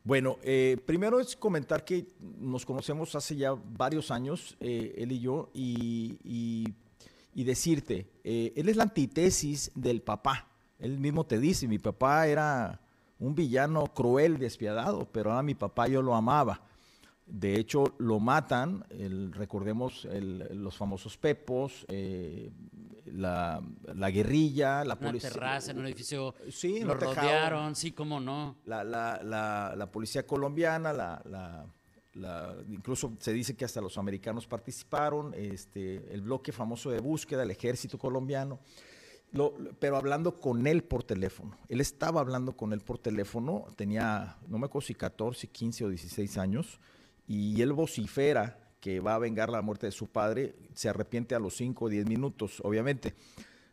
Bueno, 0.05 0.39
primero 0.87 1.19
es 1.19 1.35
comentar 1.35 1.85
que 1.85 2.07
nos 2.21 2.65
conocemos 2.65 3.13
hace 3.17 3.35
ya 3.35 3.55
varios 3.55 4.13
años, 4.13 4.57
él 4.61 5.11
y 5.11 5.19
yo, 5.19 5.51
y, 5.53 6.17
y 7.35 7.45
decirte, 7.45 8.07
él 8.23 8.69
es 8.69 8.77
la 8.77 8.85
antítesis 8.85 9.73
del 9.75 10.01
papá. 10.01 10.54
Él 10.79 10.99
mismo 10.99 11.25
te 11.25 11.39
dice, 11.39 11.69
mi 11.69 11.79
papá 11.79 12.27
era 12.27 12.81
un 13.19 13.35
villano 13.35 13.87
cruel, 13.87 14.39
despiadado, 14.39 15.09
pero 15.11 15.33
a 15.33 15.43
mi 15.43 15.55
papá 15.55 15.89
yo 15.89 16.03
lo 16.03 16.15
amaba. 16.15 16.61
De 17.27 17.59
hecho, 17.59 17.95
lo 17.99 18.21
matan, 18.21 18.85
recordemos 19.33 20.07
los 20.11 20.77
famosos 20.77 21.17
pepos, 21.17 21.87
eh, 21.89 22.51
la, 23.07 23.63
guerrilla, 24.13 24.85
la 24.85 24.97
policía. 24.97 25.31
Una 25.31 25.35
terraza 25.35 25.71
en 25.71 25.79
un 25.79 25.87
edificio. 25.87 26.35
Sí, 26.51 26.81
lo 26.81 26.95
rodearon, 26.95 27.75
sí, 27.75 27.93
cómo 27.93 28.21
no. 28.21 28.57
La, 28.67 28.85
la 28.85 29.89
policía 29.91 30.27
colombiana, 30.27 30.93
la, 30.93 31.67
incluso 32.69 33.13
se 33.19 33.33
dice 33.33 33.57
que 33.57 33.65
hasta 33.65 33.81
los 33.81 33.99
americanos 33.99 34.47
participaron, 34.47 35.33
este, 35.35 36.13
el 36.13 36.23
bloque 36.23 36.53
famoso 36.53 36.91
de 36.91 37.01
búsqueda, 37.01 37.43
el 37.43 37.51
ejército 37.51 37.99
colombiano 37.99 38.61
pero 39.81 39.97
hablando 39.97 40.41
con 40.41 40.67
él 40.67 40.85
por 40.85 41.03
teléfono. 41.03 41.57
Él 41.69 41.81
estaba 41.81 42.21
hablando 42.21 42.57
con 42.57 42.73
él 42.73 42.81
por 42.81 42.99
teléfono, 42.99 43.67
tenía, 43.77 44.37
no 44.49 44.59
me 44.59 44.67
acuerdo 44.67 44.87
si 44.87 44.95
14, 44.95 45.49
15 45.49 45.85
o 45.85 45.89
16 45.89 46.39
años, 46.39 46.79
y 47.27 47.61
él 47.61 47.73
vocifera 47.73 48.59
que 48.81 49.01
va 49.01 49.15
a 49.15 49.19
vengar 49.19 49.51
la 49.51 49.63
muerte 49.63 49.87
de 49.87 49.93
su 49.93 50.07
padre, 50.07 50.55
se 50.75 50.89
arrepiente 50.89 51.35
a 51.35 51.39
los 51.39 51.57
5 51.57 51.87
o 51.87 51.89
10 51.89 52.07
minutos, 52.07 52.61
obviamente. 52.63 53.15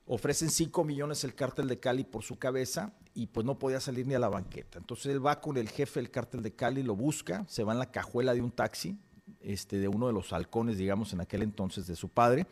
Ofrecen 0.08 0.50
5 0.50 0.84
millones 0.84 1.24
el 1.24 1.36
cártel 1.36 1.67
de 1.67 1.80
Cali 1.80 2.04
por 2.04 2.24
su 2.24 2.39
cabeza 2.39 2.93
y 3.13 3.28
pues 3.28 3.45
no 3.45 3.60
podía 3.60 3.80
salir 3.80 4.08
ni 4.08 4.15
a 4.15 4.19
la 4.19 4.30
banqueta. 4.30 4.80
Entonces 4.80 5.08
él 5.08 5.26
va 5.26 5.41
con 5.41 5.58
el 5.58 5.69
jefe 5.69 6.00
del 6.00 6.10
cártel 6.10 6.41
de 6.41 6.54
Cali, 6.54 6.82
lo 6.82 6.95
busca, 6.95 7.45
se 7.47 7.63
va 7.63 7.74
en 7.74 7.80
la 7.80 7.91
cajuela 7.91 8.34
de 8.34 8.41
un 8.41 8.52
taxi, 8.52 8.97
este, 9.41 9.78
de 9.80 9.88
uno 9.88 10.08
de 10.08 10.13
los 10.13 10.34
halcones, 10.34 10.78
digamos, 10.78 11.13
en 11.13 11.21
aquel 11.21 11.43
entonces 11.43 11.88
de 11.88 11.95
su 11.95 12.10
padre 12.10 12.47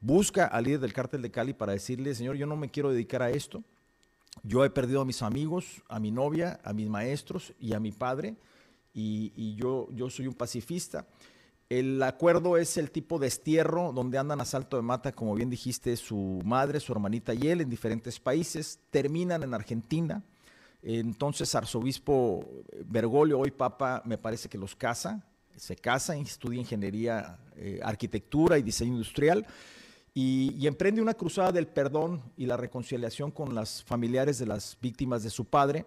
busca 0.00 0.46
al 0.46 0.64
líder 0.64 0.80
del 0.80 0.92
cártel 0.92 1.22
de 1.22 1.30
Cali 1.30 1.52
para 1.52 1.72
decirle, 1.72 2.14
señor, 2.14 2.36
yo 2.36 2.46
no 2.46 2.56
me 2.56 2.70
quiero 2.70 2.90
dedicar 2.90 3.22
a 3.22 3.30
esto. 3.30 3.62
Yo 4.42 4.64
he 4.64 4.70
perdido 4.70 5.02
a 5.02 5.04
mis 5.04 5.22
amigos, 5.22 5.82
a 5.88 6.00
mi 6.00 6.10
novia, 6.10 6.60
a 6.64 6.72
mis 6.72 6.88
maestros 6.88 7.52
y 7.60 7.74
a 7.74 7.80
mi 7.80 7.92
padre, 7.92 8.36
y, 8.92 9.54
yo, 9.54 9.88
soy 10.08 10.26
un 10.26 10.34
pacifista. 10.34 11.06
El 11.68 12.02
acuerdo 12.02 12.56
es 12.56 12.76
el 12.76 12.90
tipo 12.90 13.18
de 13.18 13.26
destierro 13.26 13.92
donde 13.92 14.18
andan 14.18 14.40
a 14.40 14.44
salto 14.44 14.76
de 14.76 14.82
mata, 14.82 15.12
como 15.12 15.34
bien 15.34 15.50
dijiste, 15.50 15.96
su 15.96 16.40
madre, 16.44 16.80
su 16.80 16.90
hermanita 16.92 17.32
y 17.32 17.46
él 17.46 17.60
en 17.60 17.70
diferentes 17.70 18.18
países. 18.18 18.80
Terminan 18.90 19.44
en 19.44 19.54
Argentina. 19.54 20.24
Entonces, 20.82 21.54
arzobispo 21.54 22.44
Bergoglio, 22.86 23.38
hoy 23.38 23.52
papa, 23.52 24.02
me 24.04 24.18
parece 24.18 24.48
que 24.48 24.58
los 24.58 24.74
casa. 24.74 25.24
Se 25.54 25.76
casa, 25.76 26.16
estudia 26.16 26.58
ingeniería, 26.58 27.38
eh, 27.54 27.78
arquitectura 27.84 28.58
y 28.58 28.62
diseño 28.62 28.94
industrial 28.94 29.46
y, 30.20 30.66
emprende 30.66 31.00
una 31.00 31.14
cruzada 31.14 31.52
del 31.52 31.66
perdón 31.66 32.22
y 32.36 32.46
la 32.46 32.56
reconciliación 32.56 33.30
con 33.30 33.54
las 33.54 33.82
familiares 33.84 34.38
de 34.38 34.46
las 34.46 34.76
víctimas 34.80 35.22
de 35.22 35.30
su 35.30 35.46
padre. 35.46 35.86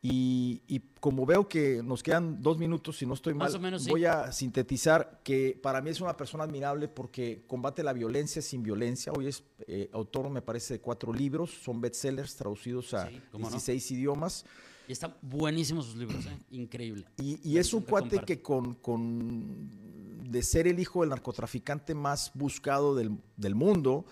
Y, 0.00 0.80
como 1.00 1.26
veo 1.26 1.48
que 1.48 1.80
nos 1.82 2.02
quedan 2.02 2.42
dos 2.42 2.58
minutos, 2.58 2.98
si 2.98 3.06
no 3.06 3.14
estoy 3.14 3.34
mal, 3.34 3.52
voy 3.88 4.04
a 4.04 4.32
sintetizar 4.32 5.20
que 5.22 5.58
para 5.60 5.80
mí 5.80 5.90
es 5.90 6.00
una 6.00 6.16
persona 6.16 6.44
admirable 6.44 6.88
porque 6.88 7.44
combate 7.46 7.84
la 7.84 7.92
violencia 7.92 8.42
sin 8.42 8.62
violencia. 8.62 9.12
Hoy 9.12 9.28
es 9.28 9.44
eh, 9.66 9.88
autor, 9.92 10.28
me 10.30 10.42
parece, 10.42 10.74
de 10.74 10.80
cuatro 10.80 11.12
libros, 11.12 11.50
son 11.50 11.80
bestsellers 11.80 12.34
traducidos 12.34 12.94
a 12.94 13.08
16 13.32 13.90
idiomas. 13.92 14.44
Y 14.88 14.92
están 14.92 15.14
buenísimos 15.20 15.86
sus 15.86 15.96
libros, 15.96 16.24
¿eh? 16.26 16.38
increíble. 16.50 17.04
Y, 17.18 17.58
es 17.58 17.74
un 17.74 17.82
cuate 17.82 18.20
que 18.20 18.40
con, 18.40 18.74
con 18.74 19.97
de 20.30 20.42
ser 20.42 20.66
el 20.66 20.78
hijo 20.78 21.00
del 21.00 21.10
narcotraficante 21.10 21.94
más 21.94 22.32
buscado 22.34 22.94
del, 22.94 23.18
del 23.36 23.54
mundo 23.54 24.04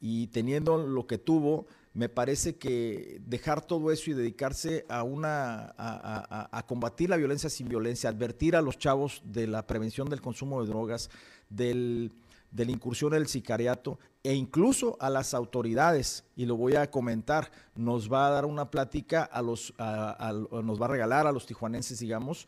y 0.00 0.28
teniendo 0.28 0.78
lo 0.78 1.06
que 1.06 1.18
tuvo, 1.18 1.66
me 1.92 2.08
parece 2.08 2.56
que 2.56 3.20
dejar 3.26 3.64
todo 3.66 3.90
eso 3.90 4.10
y 4.10 4.14
dedicarse 4.14 4.84
a 4.88 5.02
una 5.02 5.74
a, 5.76 6.64
combatir 6.66 7.10
la 7.10 7.16
violencia 7.16 7.50
sin 7.50 7.68
violencia, 7.68 8.08
advertir 8.10 8.54
a 8.54 8.62
los 8.62 8.78
chavos 8.78 9.22
de 9.24 9.46
la 9.46 9.66
prevención 9.66 10.08
del 10.08 10.20
consumo 10.20 10.62
de 10.62 10.68
drogas, 10.68 11.10
del, 11.48 12.12
de 12.52 12.64
la 12.64 12.70
incursión 12.70 13.10
del 13.10 13.26
sicariato 13.26 13.98
e 14.22 14.34
incluso 14.34 14.96
a 15.00 15.10
las 15.10 15.34
autoridades, 15.34 16.24
y 16.36 16.46
lo 16.46 16.56
voy 16.56 16.76
a 16.76 16.90
comentar, 16.90 17.50
nos 17.74 18.12
va 18.12 18.28
a 18.28 18.30
dar 18.30 18.44
una 18.44 18.70
plática 18.70 19.24
a 19.24 19.42
los, 19.42 19.74
nos 19.78 20.80
va 20.80 20.84
a 20.84 20.88
regalar 20.88 21.26
a 21.26 21.32
los 21.32 21.46
tijuanenses, 21.46 21.98
digamos, 21.98 22.46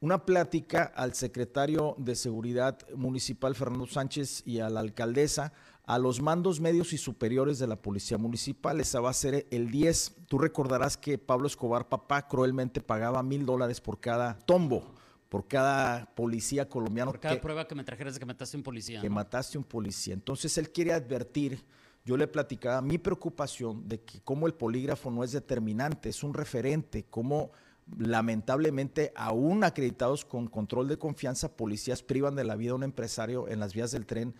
una 0.00 0.24
plática 0.24 0.84
al 0.84 1.14
secretario 1.14 1.94
de 1.98 2.14
Seguridad 2.14 2.78
Municipal, 2.94 3.54
Fernando 3.54 3.86
Sánchez, 3.86 4.42
y 4.46 4.60
a 4.60 4.70
la 4.70 4.80
alcaldesa, 4.80 5.52
a 5.84 5.98
los 5.98 6.20
mandos 6.20 6.60
medios 6.60 6.92
y 6.92 6.98
superiores 6.98 7.58
de 7.58 7.66
la 7.66 7.76
Policía 7.76 8.18
Municipal. 8.18 8.80
Esa 8.80 9.00
va 9.00 9.10
a 9.10 9.14
ser 9.14 9.46
el 9.50 9.70
10. 9.70 10.16
Tú 10.28 10.38
recordarás 10.38 10.96
que 10.96 11.18
Pablo 11.18 11.46
Escobar, 11.46 11.88
papá, 11.88 12.28
cruelmente 12.28 12.80
pagaba 12.80 13.22
mil 13.22 13.44
dólares 13.44 13.80
por 13.80 13.98
cada 13.98 14.38
tombo, 14.38 14.84
por 15.28 15.48
cada 15.48 16.14
policía 16.14 16.68
colombiano. 16.68 17.10
Por 17.10 17.20
cada 17.20 17.40
prueba 17.40 17.66
que 17.66 17.74
me 17.74 17.84
trajeras 17.84 18.14
de 18.14 18.20
que 18.20 18.26
mataste 18.26 18.56
un 18.56 18.62
policía. 18.62 19.00
Que 19.00 19.10
mataste 19.10 19.58
un 19.58 19.64
policía. 19.64 20.14
Entonces 20.14 20.56
él 20.58 20.70
quiere 20.70 20.92
advertir, 20.92 21.64
yo 22.04 22.16
le 22.16 22.28
platicaba 22.28 22.80
mi 22.82 22.98
preocupación 22.98 23.88
de 23.88 24.00
que 24.02 24.20
como 24.20 24.46
el 24.46 24.54
polígrafo 24.54 25.10
no 25.10 25.24
es 25.24 25.32
determinante, 25.32 26.10
es 26.10 26.22
un 26.22 26.34
referente, 26.34 27.04
como 27.04 27.50
lamentablemente 27.96 29.12
aún 29.14 29.64
acreditados 29.64 30.24
con 30.24 30.48
control 30.48 30.88
de 30.88 30.98
confianza, 30.98 31.56
policías 31.56 32.02
privan 32.02 32.34
de 32.34 32.44
la 32.44 32.56
vida 32.56 32.72
a 32.72 32.76
un 32.76 32.82
empresario 32.82 33.48
en 33.48 33.60
las 33.60 33.74
vías 33.74 33.90
del 33.90 34.06
tren 34.06 34.34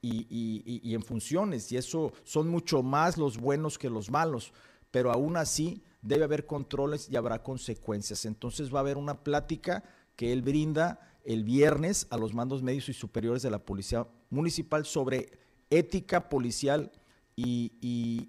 y, 0.00 0.94
en 0.94 1.02
funciones, 1.02 1.70
y 1.70 1.76
eso 1.76 2.12
son 2.24 2.48
mucho 2.48 2.82
más 2.82 3.16
los 3.16 3.38
buenos 3.38 3.78
que 3.78 3.88
los 3.88 4.10
malos, 4.10 4.52
pero 4.90 5.12
aún 5.12 5.36
así 5.36 5.82
debe 6.02 6.24
haber 6.24 6.44
controles 6.44 7.08
y 7.08 7.16
habrá 7.16 7.42
consecuencias. 7.42 8.24
Entonces 8.24 8.74
va 8.74 8.78
a 8.78 8.80
haber 8.80 8.96
una 8.96 9.22
plática 9.22 9.84
que 10.16 10.32
él 10.32 10.42
brinda 10.42 10.98
el 11.24 11.44
viernes 11.44 12.08
a 12.10 12.16
los 12.16 12.34
mandos 12.34 12.64
medios 12.64 12.88
y 12.88 12.92
superiores 12.92 13.42
de 13.42 13.50
la 13.50 13.64
Policía 13.64 14.08
Municipal 14.30 14.84
sobre 14.84 15.38
ética 15.70 16.28
policial 16.28 16.90
y, 17.36 17.72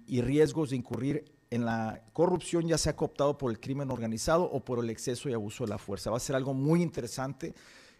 y 0.06 0.20
riesgos 0.20 0.70
de 0.70 0.76
incurrir 0.76 1.33
en 1.54 1.64
la 1.64 2.02
corrupción, 2.12 2.66
ya 2.66 2.78
sea 2.78 2.96
cooptado 2.96 3.38
por 3.38 3.50
el 3.52 3.60
crimen 3.60 3.90
organizado 3.90 4.44
o 4.44 4.64
por 4.64 4.82
el 4.82 4.90
exceso 4.90 5.28
y 5.28 5.34
abuso 5.34 5.64
de 5.64 5.70
la 5.70 5.78
fuerza. 5.78 6.10
Va 6.10 6.16
a 6.16 6.20
ser 6.20 6.34
algo 6.34 6.52
muy 6.52 6.82
interesante 6.82 7.54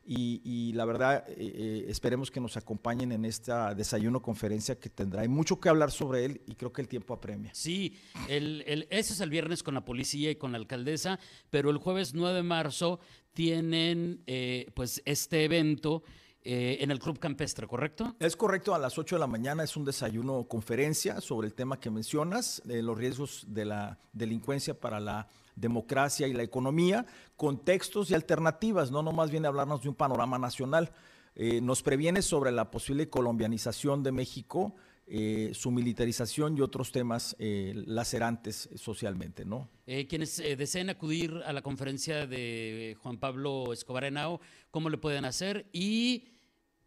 y, 0.06 0.72
la 0.74 0.84
verdad 0.84 1.24
eh, 1.28 1.34
eh, 1.38 1.84
esperemos 1.88 2.30
que 2.30 2.40
nos 2.40 2.56
acompañen 2.56 3.12
en 3.12 3.24
esta 3.24 3.74
desayuno 3.74 4.20
conferencia 4.20 4.78
que 4.78 4.90
tendrá. 4.90 5.22
Hay 5.22 5.28
mucho 5.28 5.60
que 5.60 5.68
hablar 5.68 5.90
sobre 5.90 6.24
él 6.24 6.42
y 6.46 6.56
creo 6.56 6.72
que 6.72 6.82
el 6.82 6.88
tiempo 6.88 7.14
apremia. 7.14 7.52
Sí, 7.54 7.96
el, 8.28 8.86
ese 8.90 9.12
es 9.14 9.20
el 9.20 9.30
viernes 9.30 9.62
con 9.62 9.74
la 9.74 9.84
policía 9.84 10.30
y 10.30 10.36
con 10.36 10.52
la 10.52 10.58
alcaldesa, 10.58 11.18
pero 11.48 11.70
el 11.70 11.78
jueves 11.78 12.12
9 12.12 12.36
de 12.36 12.42
marzo 12.42 12.98
tienen 13.32 14.22
eh, 14.26 14.70
pues 14.74 15.00
este 15.04 15.44
evento. 15.44 16.02
En 16.44 16.90
el 16.90 16.98
Club 16.98 17.18
Campestre, 17.18 17.66
¿correcto? 17.66 18.14
Es 18.20 18.36
correcto, 18.36 18.74
a 18.74 18.78
las 18.78 18.98
8 18.98 19.16
de 19.16 19.20
la 19.20 19.26
mañana 19.26 19.64
es 19.64 19.76
un 19.76 19.84
desayuno 19.84 20.44
conferencia 20.44 21.20
sobre 21.20 21.46
el 21.46 21.54
tema 21.54 21.80
que 21.80 21.90
mencionas, 21.90 22.60
los 22.66 22.98
riesgos 22.98 23.46
de 23.48 23.64
la 23.64 23.98
delincuencia 24.12 24.78
para 24.78 25.00
la 25.00 25.28
democracia 25.56 26.26
y 26.26 26.32
la 26.32 26.42
economía, 26.42 27.06
contextos 27.36 28.10
y 28.10 28.14
alternativas, 28.14 28.90
no 28.90 29.02
nomás 29.02 29.30
viene 29.30 29.46
a 29.46 29.50
hablarnos 29.50 29.82
de 29.82 29.88
un 29.88 29.94
panorama 29.94 30.38
nacional. 30.38 30.92
Eh, 31.36 31.60
nos 31.60 31.82
previene 31.82 32.22
sobre 32.22 32.52
la 32.52 32.70
posible 32.70 33.08
colombianización 33.08 34.02
de 34.02 34.12
México, 34.12 34.76
eh, 35.06 35.50
su 35.52 35.70
militarización 35.70 36.56
y 36.56 36.60
otros 36.60 36.92
temas 36.92 37.36
eh, 37.38 37.72
lacerantes 37.86 38.70
socialmente, 38.76 39.44
¿no? 39.44 39.68
quienes 40.08 40.38
deseen 40.38 40.88
acudir 40.88 41.42
a 41.44 41.52
la 41.52 41.60
conferencia 41.60 42.26
de 42.26 42.96
Juan 43.02 43.18
Pablo 43.18 43.72
Escobar 43.72 44.04
Henao, 44.04 44.40
¿cómo 44.70 44.88
le 44.88 44.96
pueden 44.96 45.26
hacer? 45.26 45.66
Y 45.72 46.33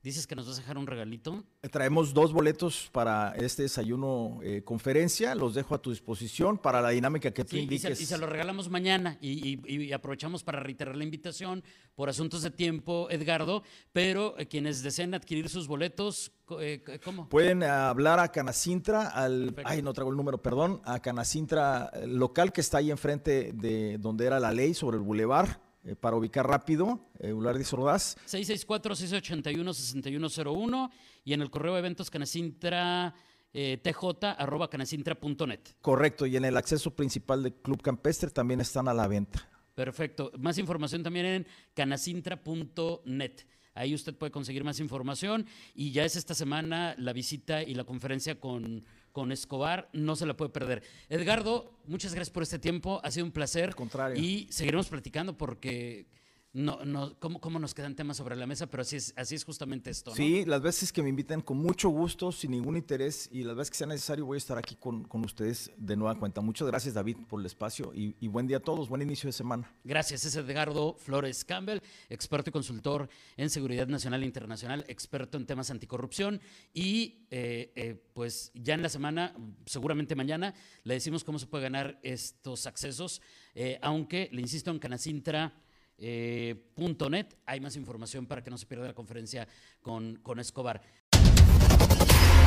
Dices 0.03 0.27
que 0.27 0.35
nos 0.35 0.47
vas 0.47 0.57
a 0.57 0.61
dejar 0.61 0.77
un 0.77 0.85
regalito. 0.85 1.43
Traemos 1.71 2.13
dos 2.13 2.31
boletos 2.31 2.89
para 2.91 3.33
este 3.35 3.63
desayuno 3.63 4.39
eh, 4.43 4.61
conferencia. 4.63 5.33
Los 5.33 5.55
dejo 5.55 5.73
a 5.73 5.81
tu 5.81 5.89
disposición 5.89 6.57
para 6.59 6.81
la 6.81 6.89
dinámica 6.91 7.31
que 7.31 7.43
tú 7.43 7.57
indiques. 7.57 7.99
Y 7.99 8.05
se, 8.05 8.17
los 8.17 8.29
regalamos 8.29 8.69
mañana 8.69 9.17
y, 9.19 9.91
aprovechamos 9.91 10.43
para 10.43 10.59
reiterar 10.59 10.95
la 10.95 11.03
invitación 11.03 11.63
por 11.95 12.09
asuntos 12.09 12.43
de 12.43 12.51
tiempo, 12.51 13.07
Edgardo. 13.09 13.63
Pero 13.91 14.37
eh, 14.37 14.47
quienes 14.47 14.83
deseen 14.83 15.13
adquirir 15.15 15.49
sus 15.49 15.67
boletos, 15.67 16.31
eh, 16.59 16.99
¿cómo? 17.03 17.27
Pueden 17.27 17.63
hablar 17.63 18.19
a 18.19 18.31
Canacintra, 18.31 19.07
al. 19.07 19.55
Ay, 19.65 19.81
no 19.81 19.93
traigo 19.93 20.11
el 20.11 20.17
número, 20.17 20.41
perdón. 20.41 20.79
A 20.85 21.01
Canacintra 21.01 21.91
local 22.05 22.53
que 22.53 22.61
está 22.61 22.77
ahí 22.77 22.91
enfrente 22.91 23.51
de 23.51 23.97
donde 23.97 24.27
era 24.27 24.39
la 24.39 24.51
ley 24.51 24.73
sobre 24.75 24.97
el 24.97 25.03
bulevar 25.03 25.66
eh, 25.87 25.95
para 25.95 26.17
ubicar 26.17 26.45
rápido, 26.45 26.99
eh, 27.17 27.31
Ulardis 27.31 27.71
Ordaz. 27.71 28.17
664-681-6101 28.27 30.89
y 31.23 31.31
en 31.31 31.41
el 31.41 31.49
correo 31.49 31.71
de 31.73 31.79
eventos 31.79 32.09
canacintra 32.09 33.15
eh, 33.53 33.79
tj 33.81 34.35
arroba 34.37 34.69
canacintra.net. 34.69 35.61
Correcto, 35.81 36.25
y 36.25 36.35
en 36.35 36.43
el 36.43 36.57
acceso 36.57 36.93
principal 36.93 37.41
del 37.41 37.53
Club 37.53 37.81
Campestre 37.81 38.31
también 38.31 38.59
están 38.59 38.89
a 38.89 38.93
la 38.93 39.07
venta. 39.07 39.49
Perfecto. 39.75 40.29
Más 40.37 40.57
información 40.57 41.03
también 41.03 41.25
en 41.25 41.47
canacintra.net. 41.73 43.45
Ahí 43.73 43.93
usted 43.93 44.13
puede 44.13 44.31
conseguir 44.31 44.65
más 44.65 44.81
información 44.81 45.45
y 45.73 45.91
ya 45.91 46.03
es 46.03 46.17
esta 46.17 46.33
semana 46.33 46.95
la 46.97 47.13
visita 47.13 47.63
y 47.63 47.75
la 47.75 47.85
conferencia 47.85 48.41
con 48.41 48.83
con 49.17 49.31
Escobar, 49.31 49.89
no 49.93 50.15
se 50.15 50.27
la 50.27 50.37
puede 50.37 50.51
perder. 50.51 50.83
Edgardo, 51.09 51.73
muchas 51.87 52.13
gracias 52.13 52.31
por 52.31 52.43
este 52.43 52.59
tiempo, 52.59 53.01
ha 53.03 53.09
sido 53.09 53.25
un 53.25 53.31
placer. 53.31 53.73
contrario. 53.73 54.21
Y 54.23 54.47
seguiremos 54.51 54.89
platicando 54.89 55.35
porque 55.35 56.05
no, 56.57 56.83
no, 56.85 57.15
cómo, 57.19 57.39
cómo 57.39 57.59
nos 57.59 57.75
quedan 57.75 57.95
temas 57.95 58.17
sobre 58.17 58.35
la 58.35 58.47
mesa, 58.47 58.65
pero 58.65 58.81
así 58.81 58.95
es, 58.95 59.13
así 59.15 59.35
es 59.35 59.45
justamente 59.45 59.91
esto. 59.91 60.15
Sí, 60.15 60.43
las 60.43 60.59
veces 60.59 60.91
que 60.91 61.03
me 61.03 61.09
inviten 61.09 61.41
con 61.41 61.57
mucho 61.57 61.89
gusto, 61.89 62.31
sin 62.31 62.49
ningún 62.49 62.75
interés, 62.75 63.29
y 63.31 63.43
las 63.43 63.55
veces 63.55 63.69
que 63.69 63.77
sea 63.77 63.85
necesario 63.85 64.25
voy 64.25 64.37
a 64.37 64.39
estar 64.39 64.57
aquí 64.57 64.75
con, 64.75 65.03
con 65.03 65.23
ustedes 65.23 65.71
de 65.77 65.95
nueva 65.95 66.17
cuenta. 66.17 66.41
Muchas 66.41 66.67
gracias 66.67 66.95
David 66.95 67.17
por 67.29 67.39
el 67.39 67.45
espacio 67.45 67.93
y, 67.93 68.15
y, 68.19 68.27
buen 68.27 68.47
día 68.47 68.57
a 68.57 68.59
todos, 68.59 68.89
buen 68.89 69.03
inicio 69.03 69.27
de 69.27 69.33
semana. 69.33 69.71
Gracias, 69.83 70.25
es 70.25 70.35
Edgardo 70.35 70.95
Flores 70.97 71.45
Campbell, 71.45 71.79
experto 72.09 72.49
y 72.49 72.53
consultor 72.53 73.07
en 73.35 73.51
seguridad 73.51 73.87
nacional 73.87 74.23
e 74.23 74.25
internacional, 74.25 74.83
experto 74.87 75.37
en 75.37 75.45
temas 75.45 75.69
anticorrupción 75.69 76.41
y 76.73 77.27
eh, 77.29 77.71
eh, 77.75 78.03
pues 78.15 78.51
ya 78.55 78.73
en 78.73 78.81
la 78.81 78.89
semana, 78.89 79.35
seguramente 79.67 80.15
mañana, 80.15 80.55
le 80.83 80.95
decimos 80.95 81.23
cómo 81.23 81.37
se 81.37 81.45
puede 81.45 81.65
ganar 81.65 81.99
estos 82.01 82.65
accesos, 82.65 83.21
eh, 83.53 83.77
aunque 83.83 84.27
le 84.31 84.41
insisto 84.41 84.71
en 84.71 84.79
Canacintra 84.79 85.53
eh, 85.97 86.55
.net. 87.09 87.27
Hay 87.45 87.59
más 87.59 87.75
información 87.75 88.25
para 88.25 88.43
que 88.43 88.49
no 88.49 88.57
se 88.57 88.65
pierda 88.65 88.87
la 88.87 88.93
conferencia 88.93 89.47
con, 89.81 90.15
con 90.17 90.39
Escobar. 90.39 90.81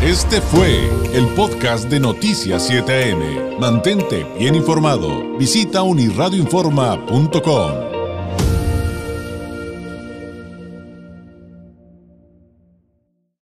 Este 0.02 0.40
fue 0.40 0.88
el 1.14 1.26
podcast 1.34 1.90
de 1.90 2.00
Noticias 2.00 2.70
7am. 2.70 3.58
Mantente 3.58 4.24
bien 4.38 4.54
informado. 4.54 5.36
Visita 5.36 5.82
unirradioinforma.com. 5.82 7.99